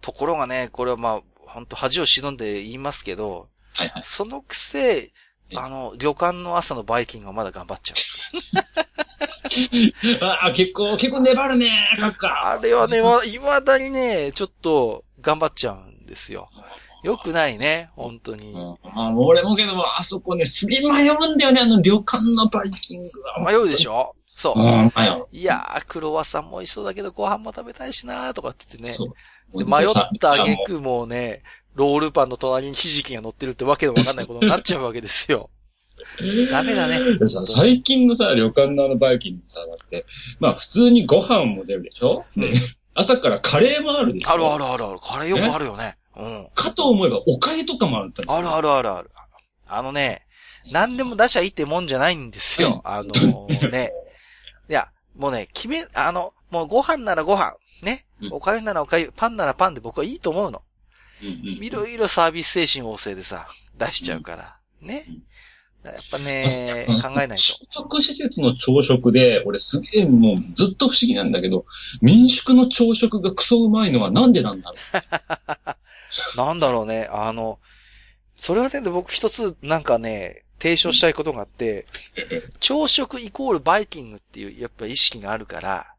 [0.00, 4.02] ところがね、これはまあ、本当恥を忍んで言いますけど、はいはい。
[4.06, 5.12] そのくせ、
[5.54, 7.96] あの、旅館の朝のバイキングがまだ頑張っちゃう。
[10.24, 12.50] ああ、結構、結構粘るね、カッカ。
[12.52, 16.48] あれはね、ま、未だにね、ちょっと頑張っちゃうんですよ。
[17.02, 18.52] よくないね、本当に。
[18.52, 23.40] うん、あ俺もけども、あそこね、すげえ迷うんだよね、あの旅館のバイキングは。
[23.50, 24.14] 迷うでしょ？
[24.36, 24.62] そうう。
[24.62, 25.26] ん、迷う。
[25.32, 28.90] いやー、クロワッサンも美味しそうだけど、ご飯も食べたいしなーとかって言ってね。
[28.90, 29.58] そう。
[29.58, 29.88] で迷っ
[30.20, 31.42] た挙も句もうね、
[31.74, 35.50] ロールパンの隣にひじきが乗ってるってわけでもわかんないことになっちゃうわけですよ。
[36.50, 36.98] ダメだね。
[37.46, 40.06] 最近のさ、旅館のあのバイキングさ、だって、
[40.38, 42.52] まあ普通にご飯も出るでしょ、うんで
[42.92, 44.30] 朝からカレーもあるでしょ？
[44.30, 44.98] あるあるあるある。
[44.98, 45.96] カレーよくあるよね。
[46.16, 46.48] うん。
[46.54, 49.10] かと思えば、おかゆとかもあったりすあるあるあるある。
[49.66, 50.26] あのね、
[50.72, 52.82] 何でも出しゃいいってもんじゃないんですよ。
[52.84, 53.10] あの
[53.70, 53.92] ね。
[54.68, 57.54] いや、もうね、決め、あの、もうご飯ならご飯。
[57.82, 58.28] ねう。
[58.28, 60.62] んおかゆならおかゆ、パンならパンで僕はいいと思うの。
[61.22, 64.56] いろいろサービス精神旺盛でさ、出しちゃうから。
[64.80, 65.04] ね
[65.84, 67.38] やっぱね、うん考えないと。
[67.38, 71.64] 宿泊施設の朝食で、俺すげえもうずっと不思議なんだけど、
[72.02, 74.76] 民宿の朝食がクソうまいのはなんでなんだろ
[76.36, 77.58] なんだろうね、あの、
[78.36, 82.52] それはね、僕一つなんかね、提唱したいことがあって、う。
[82.60, 85.94] 朝食イコールバイキングっていうやっぱ意識があるから。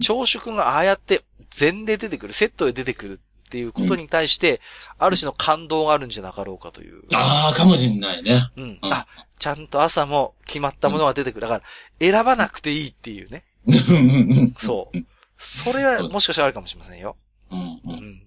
[0.00, 4.60] 朝食がああやって全で出てくる、セットで出てくるっていうことに対して、
[4.98, 7.02] ある種の感動があるんじゃなかろうかという。
[7.14, 8.50] ああ、かもしんないね。
[8.56, 8.64] うん。
[8.64, 9.06] うんあ、
[9.38, 11.40] ちゃんと朝も決まったものが出てくる。
[11.40, 11.62] だから、
[11.98, 13.44] 選ばなくていいっていうね。
[13.66, 14.98] うんうんうんそう。
[15.38, 17.16] それはもしかしたらあるかもしれませんよ。
[17.50, 17.80] うんう。
[17.84, 18.22] うんん。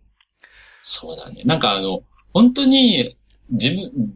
[0.82, 1.44] そうだね。
[1.46, 2.02] なんかあの、
[2.34, 3.16] 本当に、
[3.52, 4.16] 自分、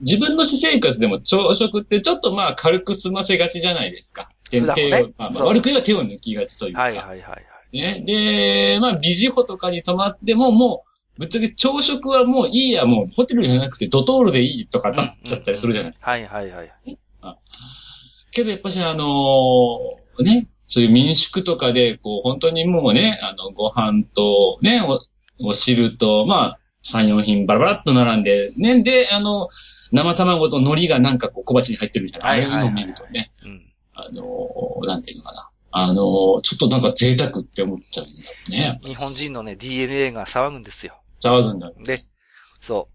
[0.00, 4.30] 自分の私生活でも朝食ってちょっとまあ軽く済ませがちじゃないですか。
[4.50, 4.60] ね
[5.16, 6.82] まあ悪く言えば手を抜きがちというか。
[6.82, 7.51] はいはいはいはい。
[7.72, 8.02] ね。
[8.06, 10.84] で、まあ、ビジホとかに泊まっても、も
[11.16, 16.10] う、ぶっちゃけ朝食はもういいや、もうホテルじゃなくてドトールでいいとかなっちゃったりするじゃないですか。
[16.10, 16.72] はいはいはい。
[18.30, 29.48] けどやっぱしあのーね、そういう民宿とかで、こう、本当にもうね、あの、ご飯と、ね、お、お汁と、まあ、3、4品バラバラっと並んで、ね、で、あの、
[29.92, 33.72] 生卵と海苔がなんかこう小鉢に入ってるじゃない、はいはいはいああいうのを見るとね、うん。
[33.92, 35.50] あのーなんていうのかな。
[35.72, 38.80] あのーちょっとなんか贅沢って思っちゃうんだよね。
[38.84, 41.00] 日本人のね、DNA が騒ぐんですよ。
[41.22, 41.74] 騒ぐんだよ。
[41.84, 42.04] で、
[42.60, 42.88] そ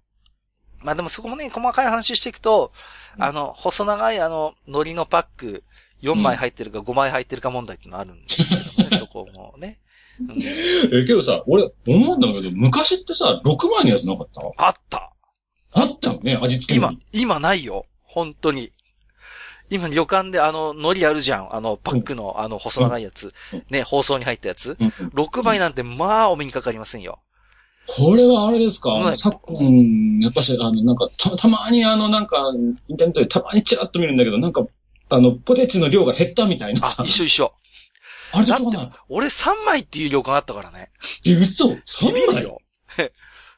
[0.82, 0.86] う。
[0.86, 2.72] まあでもそこもね、細かい話していくと、
[3.18, 5.64] うんあの、細長いあの、海苔のパック、
[6.04, 9.80] 4枚入ってるか5枚入ってるか問題ってのあるんですけどね、 そこもね。
[10.20, 14.42] うんえ、けどさ、俺、思うんだけど、昔ってさ、6枚のやつなかった？
[14.66, 15.12] あった
[15.72, 17.86] あったよね、味付けの今、今ないよ。
[18.04, 18.72] 本当に。
[19.70, 21.56] 今、旅館であの、海苔あるじゃん。
[21.56, 23.64] あの、パックの、あの、細長いやつうん。
[23.70, 24.78] ね、包装に入ったやつ。
[24.80, 27.20] うんうん6枚なんて、まあ、お目にかかりませんよ。
[27.88, 32.52] これはあれですか、はい昨今、やっぱし、あの、なんか、た、たまにあの、なんか、
[32.88, 34.66] インターネットでたまにチラッと見るんだけど、なんか、
[35.10, 37.54] あの、ポテチの量が減ったみたいなあさ。、一緒一緒。
[38.34, 40.92] あれでだって俺3枚っていう旅館あったからね。
[41.26, 41.70] え、嘘？
[41.70, 42.62] ビ ?3 枚よ。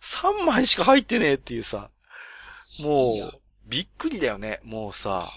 [0.01, 1.89] 3枚しか入ってねえっていうさ。
[2.79, 4.59] もう、びっくりだよね。
[4.63, 5.31] もうさ、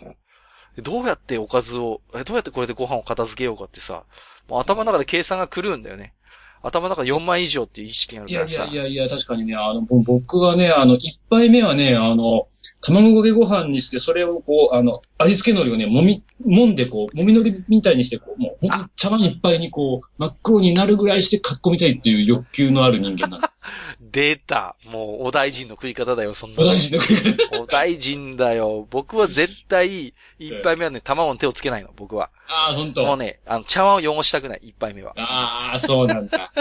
[0.79, 4.05] どうやっておかずを、えどうやってこれでご飯を片付けようかってさ、
[4.49, 6.15] もう頭の中で計算が狂うんだよね。
[6.63, 8.65] 頭の中4枚以上っていう意識があるからさ。
[8.65, 12.47] やいやいや、確かにね、あの、ぼ僕はね、あの、一杯目はね、あの、
[12.81, 23.53] 卵かけご飯にして、それをこう、あの、味付け海苔をね、もみ、揉んでこう、もみ海苔みたいにして、こう、もう、ほんとに茶碗一杯にこう、真っ黒になるぐらいしてかっこみたいっていう欲求のある人間なんです。
[24.13, 24.77] 出た。
[24.85, 27.61] もう、お大臣の食い方だよ、そんなお大臣の食い方。
[27.63, 28.87] お大臣だよ。
[28.91, 32.31] 僕は絶対、一杯目はね、卵に手をつけないの、僕は。
[32.49, 33.05] ああ、ほんと。
[33.05, 35.15] もうね、あの、茶碗を汚したくない、一杯目は。
[35.17, 36.53] ああ、そうなんだ。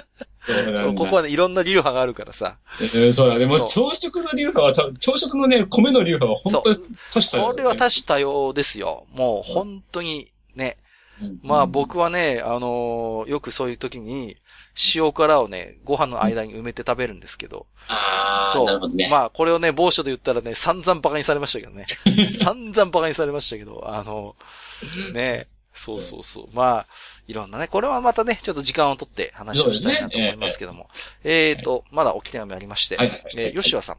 [0.46, 0.94] そうなんだ。
[0.96, 2.58] ここはね、いろんな流派があるからさ。
[2.80, 3.46] えーそうだね。
[3.46, 6.78] もう朝食の流派は朝食のね、米の流派は本当に
[7.14, 9.06] 多種多様これは多種多様ですよ。
[9.12, 10.78] もう、本当に、ね。
[11.22, 14.38] うんまあ僕はね、あのーよくそういう時に、
[14.96, 17.68] 塩辛をね、ご飯の間に埋めて食べるんですけど。
[17.88, 18.66] ああ、そう。
[18.66, 19.08] なるほどね。
[19.10, 21.86] まあこれをね、某所で言ったらね、散々馬鹿にされましたけどね。
[22.40, 24.36] 散々馬鹿にされましたけど、あの、
[25.14, 26.48] ね、そうそうそう。
[26.54, 26.88] まあ、
[27.28, 30.90] いろんなね、これはまたね、ちょっと時間をとって話をしたいなと思いますけども。
[31.24, 33.98] えっと、まだおき手紙ありまして、はいえー吉和さん。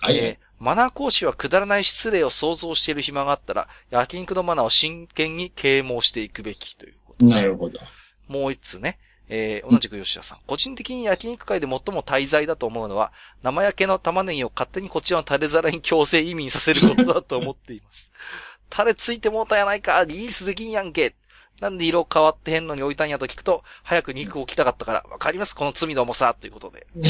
[0.00, 7.32] はいえーマナー講師はくだらない失礼を想像している暇があったら、焼肉のマナーを真剣に啓蒙していくべきということで。
[7.32, 7.80] なるほど。
[8.28, 8.98] もう一つね。
[9.30, 10.38] えー同じく吉田さん。
[10.46, 13.12] 個人的に焼肉界で最も大罪だと思うのは、
[13.42, 18.12] 生焼けの玉ねぎを勝手にこちらのタレ皿に強制移民させることだと思っています。
[18.68, 21.14] タレついてもうたやないかリリースできんやんけ
[21.60, 26.86] なんで色変わってへんのに置いたんやと聞くと、早く肉を置きたかったから、わかりますこの罪の重さということで。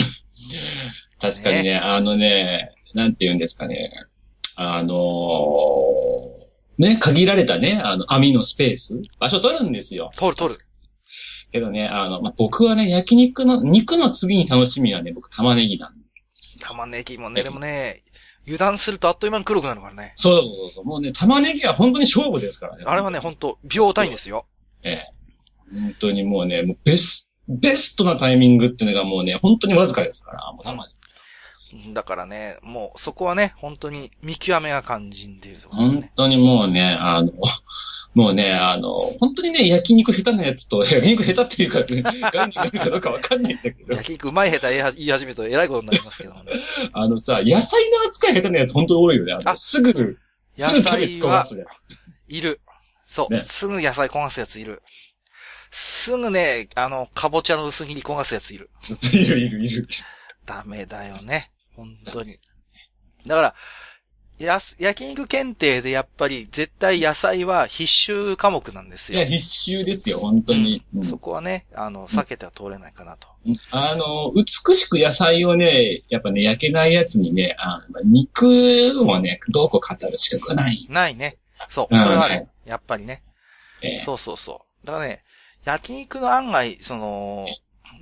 [1.20, 3.92] 確かにね、あのね、なんて言うんですかね。
[4.56, 6.40] あのー
[6.80, 10.10] ね、限られたね、あの、網のスペース、場所取るんですよ。
[10.16, 10.60] 取る取る。
[11.50, 16.04] けどね、あの、まあ、僕はね、焼肉の、肉の次に楽しみはね、僕玉ねぎなんで。
[16.60, 18.02] 玉ねぎもね、でもね、
[18.44, 20.12] 油断するとあっという間に黒くなるからね。
[20.16, 20.84] そうそうそう。
[20.84, 22.84] もうね、玉ねぎは本当に勝負ですからね。
[22.86, 24.46] あれはね、ほんと、秒単位ですよ。
[24.82, 25.06] ええ。
[25.72, 30.92] 本当にもうね、もうベス、ベストなタイミングっていうのがもうね、本当にわずかですから、もう玉ね
[31.72, 31.94] ぎ。
[31.94, 36.12] だからね、もうそこはね、本当に見極めが肝心っていうところだ本ね。
[36.16, 37.30] 当にもうね、あの、
[38.14, 46.52] もうね、あの、本当にね、焼肉下手なやつと、 焼肉下手っていうか、ね、概念があるかどうかわかんないんだけど、焼肉うまい下手言い始めると偉いことになりますけどもね。
[46.92, 49.36] あのさ、野菜の扱い下手なやつ本当に多いよね。
[49.44, 50.18] あすぐ、すぐ
[50.58, 51.64] 野キャベ菜はツ焦がすや
[52.28, 52.60] いる。
[53.06, 54.82] そう、ねすぐ野菜焦がすやついる。
[55.70, 58.70] すぐね、あの、かぼちゃの薄切り焦がすやついる。
[58.98, 59.14] つ。
[59.14, 59.86] いるいるいる。
[60.44, 61.52] ダメだよね。
[61.76, 62.38] 本当に。
[63.26, 63.54] だから、
[64.44, 69.18] やす、焼肉検定でやっぱり絶対野菜は必修科目なんですよ。
[69.18, 70.82] いや、必修ですよ、本当に。
[70.94, 73.28] うんうんそこはね、あの、避けては通れないかなと。
[73.70, 78.46] あの、美しく野菜をね、やっぱね、焼けないやつにね、あの肉
[79.02, 80.86] をね、どうこう語る資格はない。
[80.88, 81.36] ないね。
[81.68, 82.48] そう、うんそれはあるはい。
[82.66, 83.22] やっぱりね。
[83.82, 84.86] ええそうそうそう。
[84.86, 85.22] だからね、
[85.64, 87.46] 焼肉の案外、その、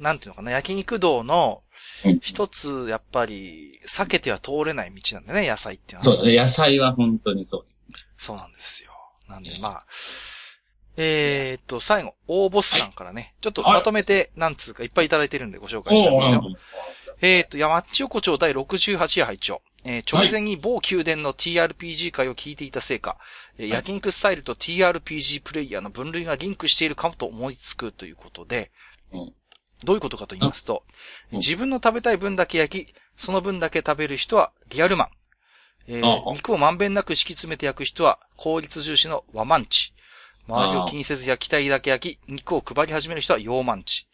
[0.00, 1.62] なんていうのかな、焼肉道の
[2.04, 6.04] うん一つ、やっぱり、避けては通れない道なんだね、野菜ってのは。
[6.04, 7.84] そうだね、野菜は本当にそうです。
[8.26, 8.90] そうなんですよ。
[9.28, 9.86] なんで、まあ、
[10.96, 16.42] えーっと、最後、大ボスさんからね、ちょっとまとめて、なんつうか、いっぱいいただいてるんでご紹介しちゃいますよ。
[17.20, 23.16] えーっと、山地横丁第68夜拝聴えー直前に某宮殿の TRPG 会を聞いていたせいか、
[23.56, 28.70] えーはい焼肉スタイルと TRPG プレイヤーの分類がリンクしているかもと思いつくということで、
[29.12, 29.34] うん
[29.84, 30.82] どういうことかと言いますと、
[31.32, 35.08] うん自分の食べたい分だけ焼き、その分だけ食べる人はリアルマン。
[35.88, 39.92] えー肉をまんべんなく敷き詰めて焼く人は効率重視の和マンチ。
[40.48, 44.08] 周りを気にせず焼きたいだけ焼き、肉を配り始める人は洋マンチ。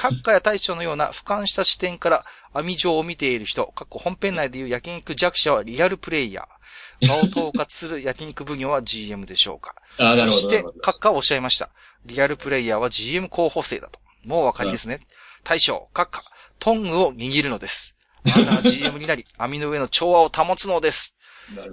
[0.00, 6.62] 閣下や大将のような俯瞰した視点から網状を見ている人、かっこ本編内でいう焼肉弱者はリアルプレイヤー。
[7.08, 9.74] 場を統括する焼肉奉行は GM でしょうか。
[9.98, 11.70] そして閣下はおっしゃいました。
[12.04, 14.00] リアルプレイヤーは GM 候補生だと。
[14.24, 15.00] もうお分かりですね。
[15.44, 16.24] 大将、閣下、
[16.58, 17.96] トングを握るのです。
[18.24, 21.14] あなたは GM になり、 網の上の調和を保つのです。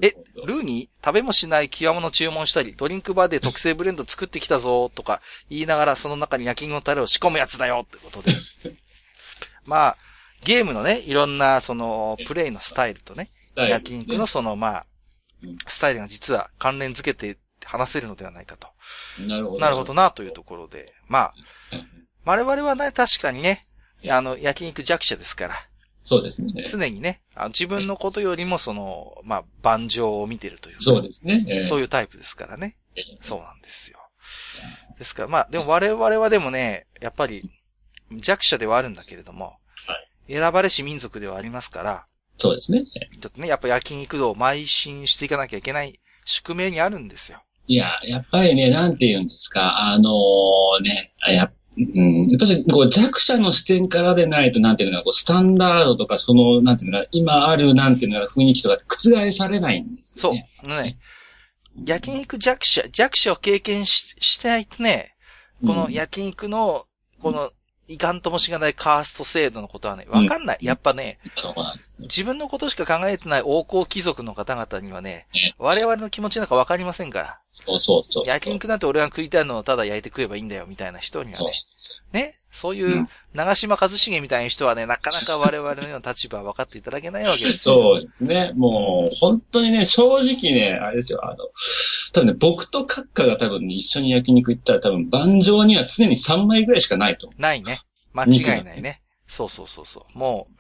[0.02, 0.14] え
[0.46, 8.34] ルーに食べもしない極物注文したり、ドリンクバーで特製ブレンド作ってきたぞとか言いながらその中に焼き肉のタレを仕込むやつだよってことで。
[9.66, 9.98] まあ、
[10.44, 14.86] ゲームのね、いろんなそのプレイのスタイルとね、焼肉のそのまあ
[15.44, 18.68] うん、スタイルが実は関連づけて話せるのではないかと。
[19.20, 19.60] なるほど。
[19.60, 20.94] なるほどなというところで。
[21.08, 21.34] まあ、
[21.72, 21.99] うん。
[22.26, 23.66] 我々はね、確かにね、
[24.10, 25.56] あの、焼肉弱者ですから、
[26.04, 26.66] そうですね。
[26.68, 31.46] 常にね、あの自分のことよりもその、まあ、盤上を見てるというかそうですね。
[31.48, 33.18] ええそういうタイプですからねええ。
[33.22, 34.00] そうなんですよ。
[34.98, 37.44] ですから、まあ、でも我々はでもね、やっぱり
[38.12, 39.58] 弱者ではあるんだけれども、
[40.28, 42.06] 選ばれし民族ではありますから、
[42.38, 42.86] そうですね。
[43.20, 47.44] ちょっとね、やっぱ焼肉道を邁進していかなきゃいけない宿命にあるんですよ。
[47.68, 60.84] いや、やっぱりね、なんて言うんですか、あのね、あやっうん、やっぱりこう弱者の視点からでないと、なんていうのか、こうスタンダードとか、その、なんていうのか、今ある、なんていうのか、雰囲気とか覆されないんですそうよね。。
[60.84, 60.98] ね、
[61.86, 65.16] 焼肉弱者、弱者を経験ししてないとね、
[65.66, 66.86] この焼肉の、
[67.22, 67.52] この
[67.90, 70.58] いかんともしがないカースト制度のことはね、わかんない。
[70.62, 71.80] やっぱね、そうなん。
[72.02, 77.40] 自分のことしか考えてない王侯貴族の方々にはねね、我々の気持ちなんかわかりませんから。
[77.52, 78.28] そうそうそう。
[78.28, 81.52] 焼肉なんて俺が食いたいのをただ焼いて食えばいいんだよ、みたいな人にはね。
[82.12, 87.76] ね、そういうう、長島一茂みたいな人はね、なかなか我々のような立場は分かっていただけないわけですよ。
[87.76, 88.54] そうですね。
[88.56, 91.38] もう、本当にね、正直ね、あれですよ、あの、
[92.14, 97.80] 多分ね、僕とカッカが多分ね、一緒に焼肉行ったら多分、盤上には常に3枚ぐらいしかないと思ないね。
[98.14, 99.02] 間違いないね。
[99.28, 100.18] そうそうそうそう。
[100.18, 100.59] もう、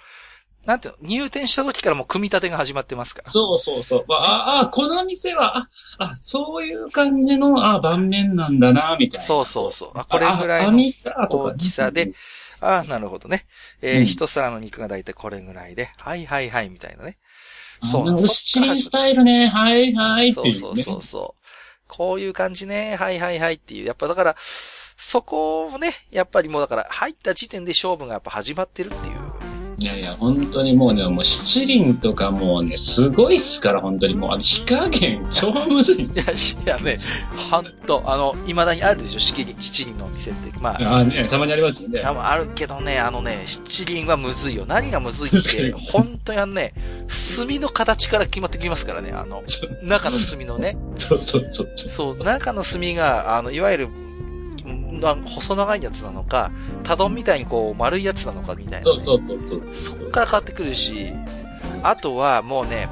[0.65, 3.29] なんていうの、入店した時からもう組み立てが始まってますから。
[3.29, 3.31] う。
[3.31, 4.05] そうそうそう。
[4.07, 9.25] まあ、あ、この店は、あ、あ、そういう感じの、あ、盤面なんだな、みたいな。
[9.25, 9.91] そうそうそう。
[9.95, 10.77] あこれぐらいあの
[11.29, 12.13] 大きさで、
[12.61, 13.45] ああ、なるほどね。
[13.81, 17.17] えーうん一皿の肉がだいたいこれぐらいで、はいはいはい、みたいなね。
[17.81, 20.53] そそううなんです七輪スタイルね、はいはいっていう、ね。
[20.59, 21.43] そうそうそうそう。
[21.87, 23.85] こういう感じね、はいはいはいっていう。
[23.85, 24.35] やっぱだから、
[24.97, 29.18] そこをね、やっぱりもうだから、入った時点で勝負がやっぱ始まってるっていう。
[29.81, 36.03] いやいや、本当にもうね、もう七輪とかもうね、すごいっすから、本当にもう、あの、火加減超むずい。
[36.03, 36.99] いや、いやね、
[37.49, 40.59] ほんと、あの、未だにあるでしょ、七輪、七輪のお店って。
[40.59, 42.01] まあ、あね、たまにありますよね。
[42.01, 44.65] 多分あるけどね、あのね、七輪はむずいよ。
[44.67, 46.73] 何がむずいって、本当にあのね、
[47.37, 49.43] 炭の形から決まってきますからね、あの、
[49.83, 50.77] 中の炭のね。
[50.97, 52.23] そうそうそうそう。
[52.23, 54.08] 中の炭が、あの、いわゆる、な
[54.99, 56.51] 細長いやつなのか、
[56.83, 59.75] 多丼みたいにこう丸いやつなのかみたいな、そうそうそうそう。
[59.75, 61.13] そっから変わってくるし、
[61.83, 62.89] あとはもうね、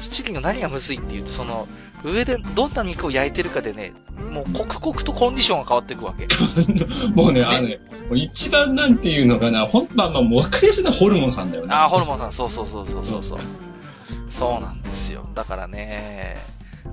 [0.00, 1.66] 七輪の何がむずいっていうと、その、
[2.04, 3.92] 上でどんな肉を焼いてるかでね、
[4.30, 6.28] もう刻々とコンディションが変わっていくわけ。
[7.14, 7.78] もうね、あのね、
[8.08, 11.68] もう一番なんていうのかな、ほんまあまあ、もう分かりやすいのはホルモンさんだよね。
[11.72, 13.38] あー、ホルモンさん、そうそうそうそうそうそう。
[14.28, 15.26] そうなんですよ。
[15.34, 16.36] だからね、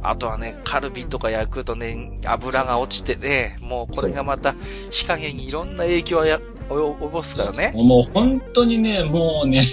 [0.03, 4.53] あとはね、カルビとか焼くとね、油が落ちてね、もうこれがまた
[4.91, 6.39] 火加減にいろんな影響をや
[6.69, 7.71] 及ぼすからね。
[7.75, 9.63] もう本当にね、もうね、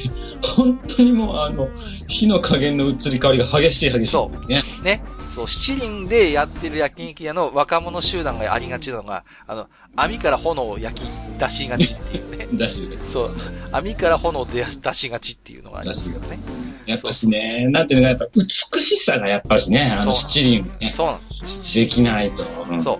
[0.57, 1.69] 本当にもうあの、
[2.07, 4.07] 火の加減の移り変わりが激しい激しい。。
[4.07, 4.63] そうね。
[4.83, 5.03] ね。
[5.29, 11.05] そう、七輪でやってる焼肉屋の若者集団がありがちなのが、あの、網から炎を焼き
[11.39, 12.49] 出しがちっていうね。
[12.59, 13.37] だし、そう。
[13.73, 16.39] 網から炎を出出しがちっていうのがありますけどね。
[16.87, 21.21] やっぱしね、なんていうのか、やっぱ美しさがやっぱしね、あの七輪ね、そうなん
[21.75, 22.45] できないと。
[22.69, 22.99] うんそう。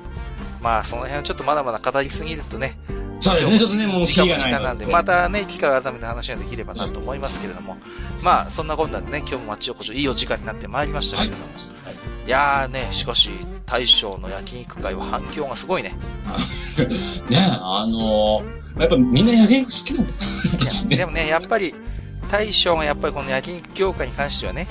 [0.63, 2.77] まあ、その辺はちょっとまだまだ語りすぎるとね。
[3.21, 7.77] そうですね、ちょっとね、もう時間時間なんで、またね、機会を改めて話ができればなと思いますけれども。
[8.23, 11.45] まあ、そんなこんなでね、今日も町横丁いいお時間になってまいりましたけれども。
[11.85, 11.95] はい
[12.27, 13.31] い、やーね、しかし、
[13.67, 15.95] 大将の焼肉会は反響がすごいね。
[17.29, 20.13] ね、あのーやっぱみんな焼肉好きなんだ
[20.89, 21.75] ねでもね、やっぱり、
[22.31, 24.67] 大将がやっぱりこの焼肉業界に関してはね、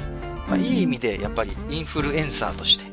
[0.48, 2.86] まあ、いい意味で、やっぱりインフルエンサーとして、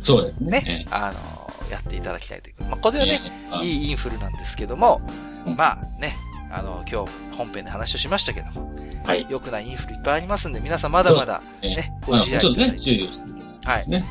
[0.00, 2.64] そうですねね。、あのやっていただきたいという。
[2.64, 3.20] まあ、これはね、
[3.62, 5.00] いいいインフルなんですけども、
[5.46, 6.16] うんまあね、
[6.50, 8.72] あの、今日本編で話をしましたけども、
[9.04, 9.26] はい。
[9.28, 13.88] 良くないインフルいっぱいありますんで、皆さんまだまだ、ねねまあご自愛ちょっとね、注意をしてみてはい。
[13.88, 14.04] ね。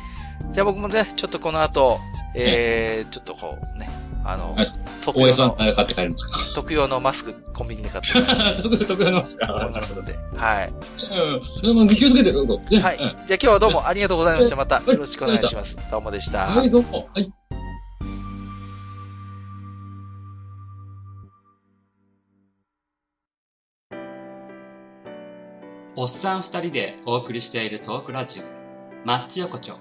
[0.52, 1.98] じゃあ僕もね、ちょっとこの後、
[2.34, 3.88] えー、ちょっとこうね、
[4.26, 4.66] あのはい、
[5.02, 10.72] 特用の、は買って帰りますか特用のマスクコンビニで買ってきた いとすぐ得意なんですか思いますので、はい。
[11.62, 11.88] うん。
[11.88, 12.42] 気をつけて、はい。
[12.42, 14.56] うんじゃあ今日はどうもありがとうございました。
[14.56, 15.76] またよろしくお願いします。
[15.90, 16.46] どうもでした。
[16.46, 17.08] はい、どうも。
[17.14, 17.32] はい。
[25.96, 28.42] おっさん二人でお送りしているトークラジオ、
[29.06, 29.78] マッチ横丁。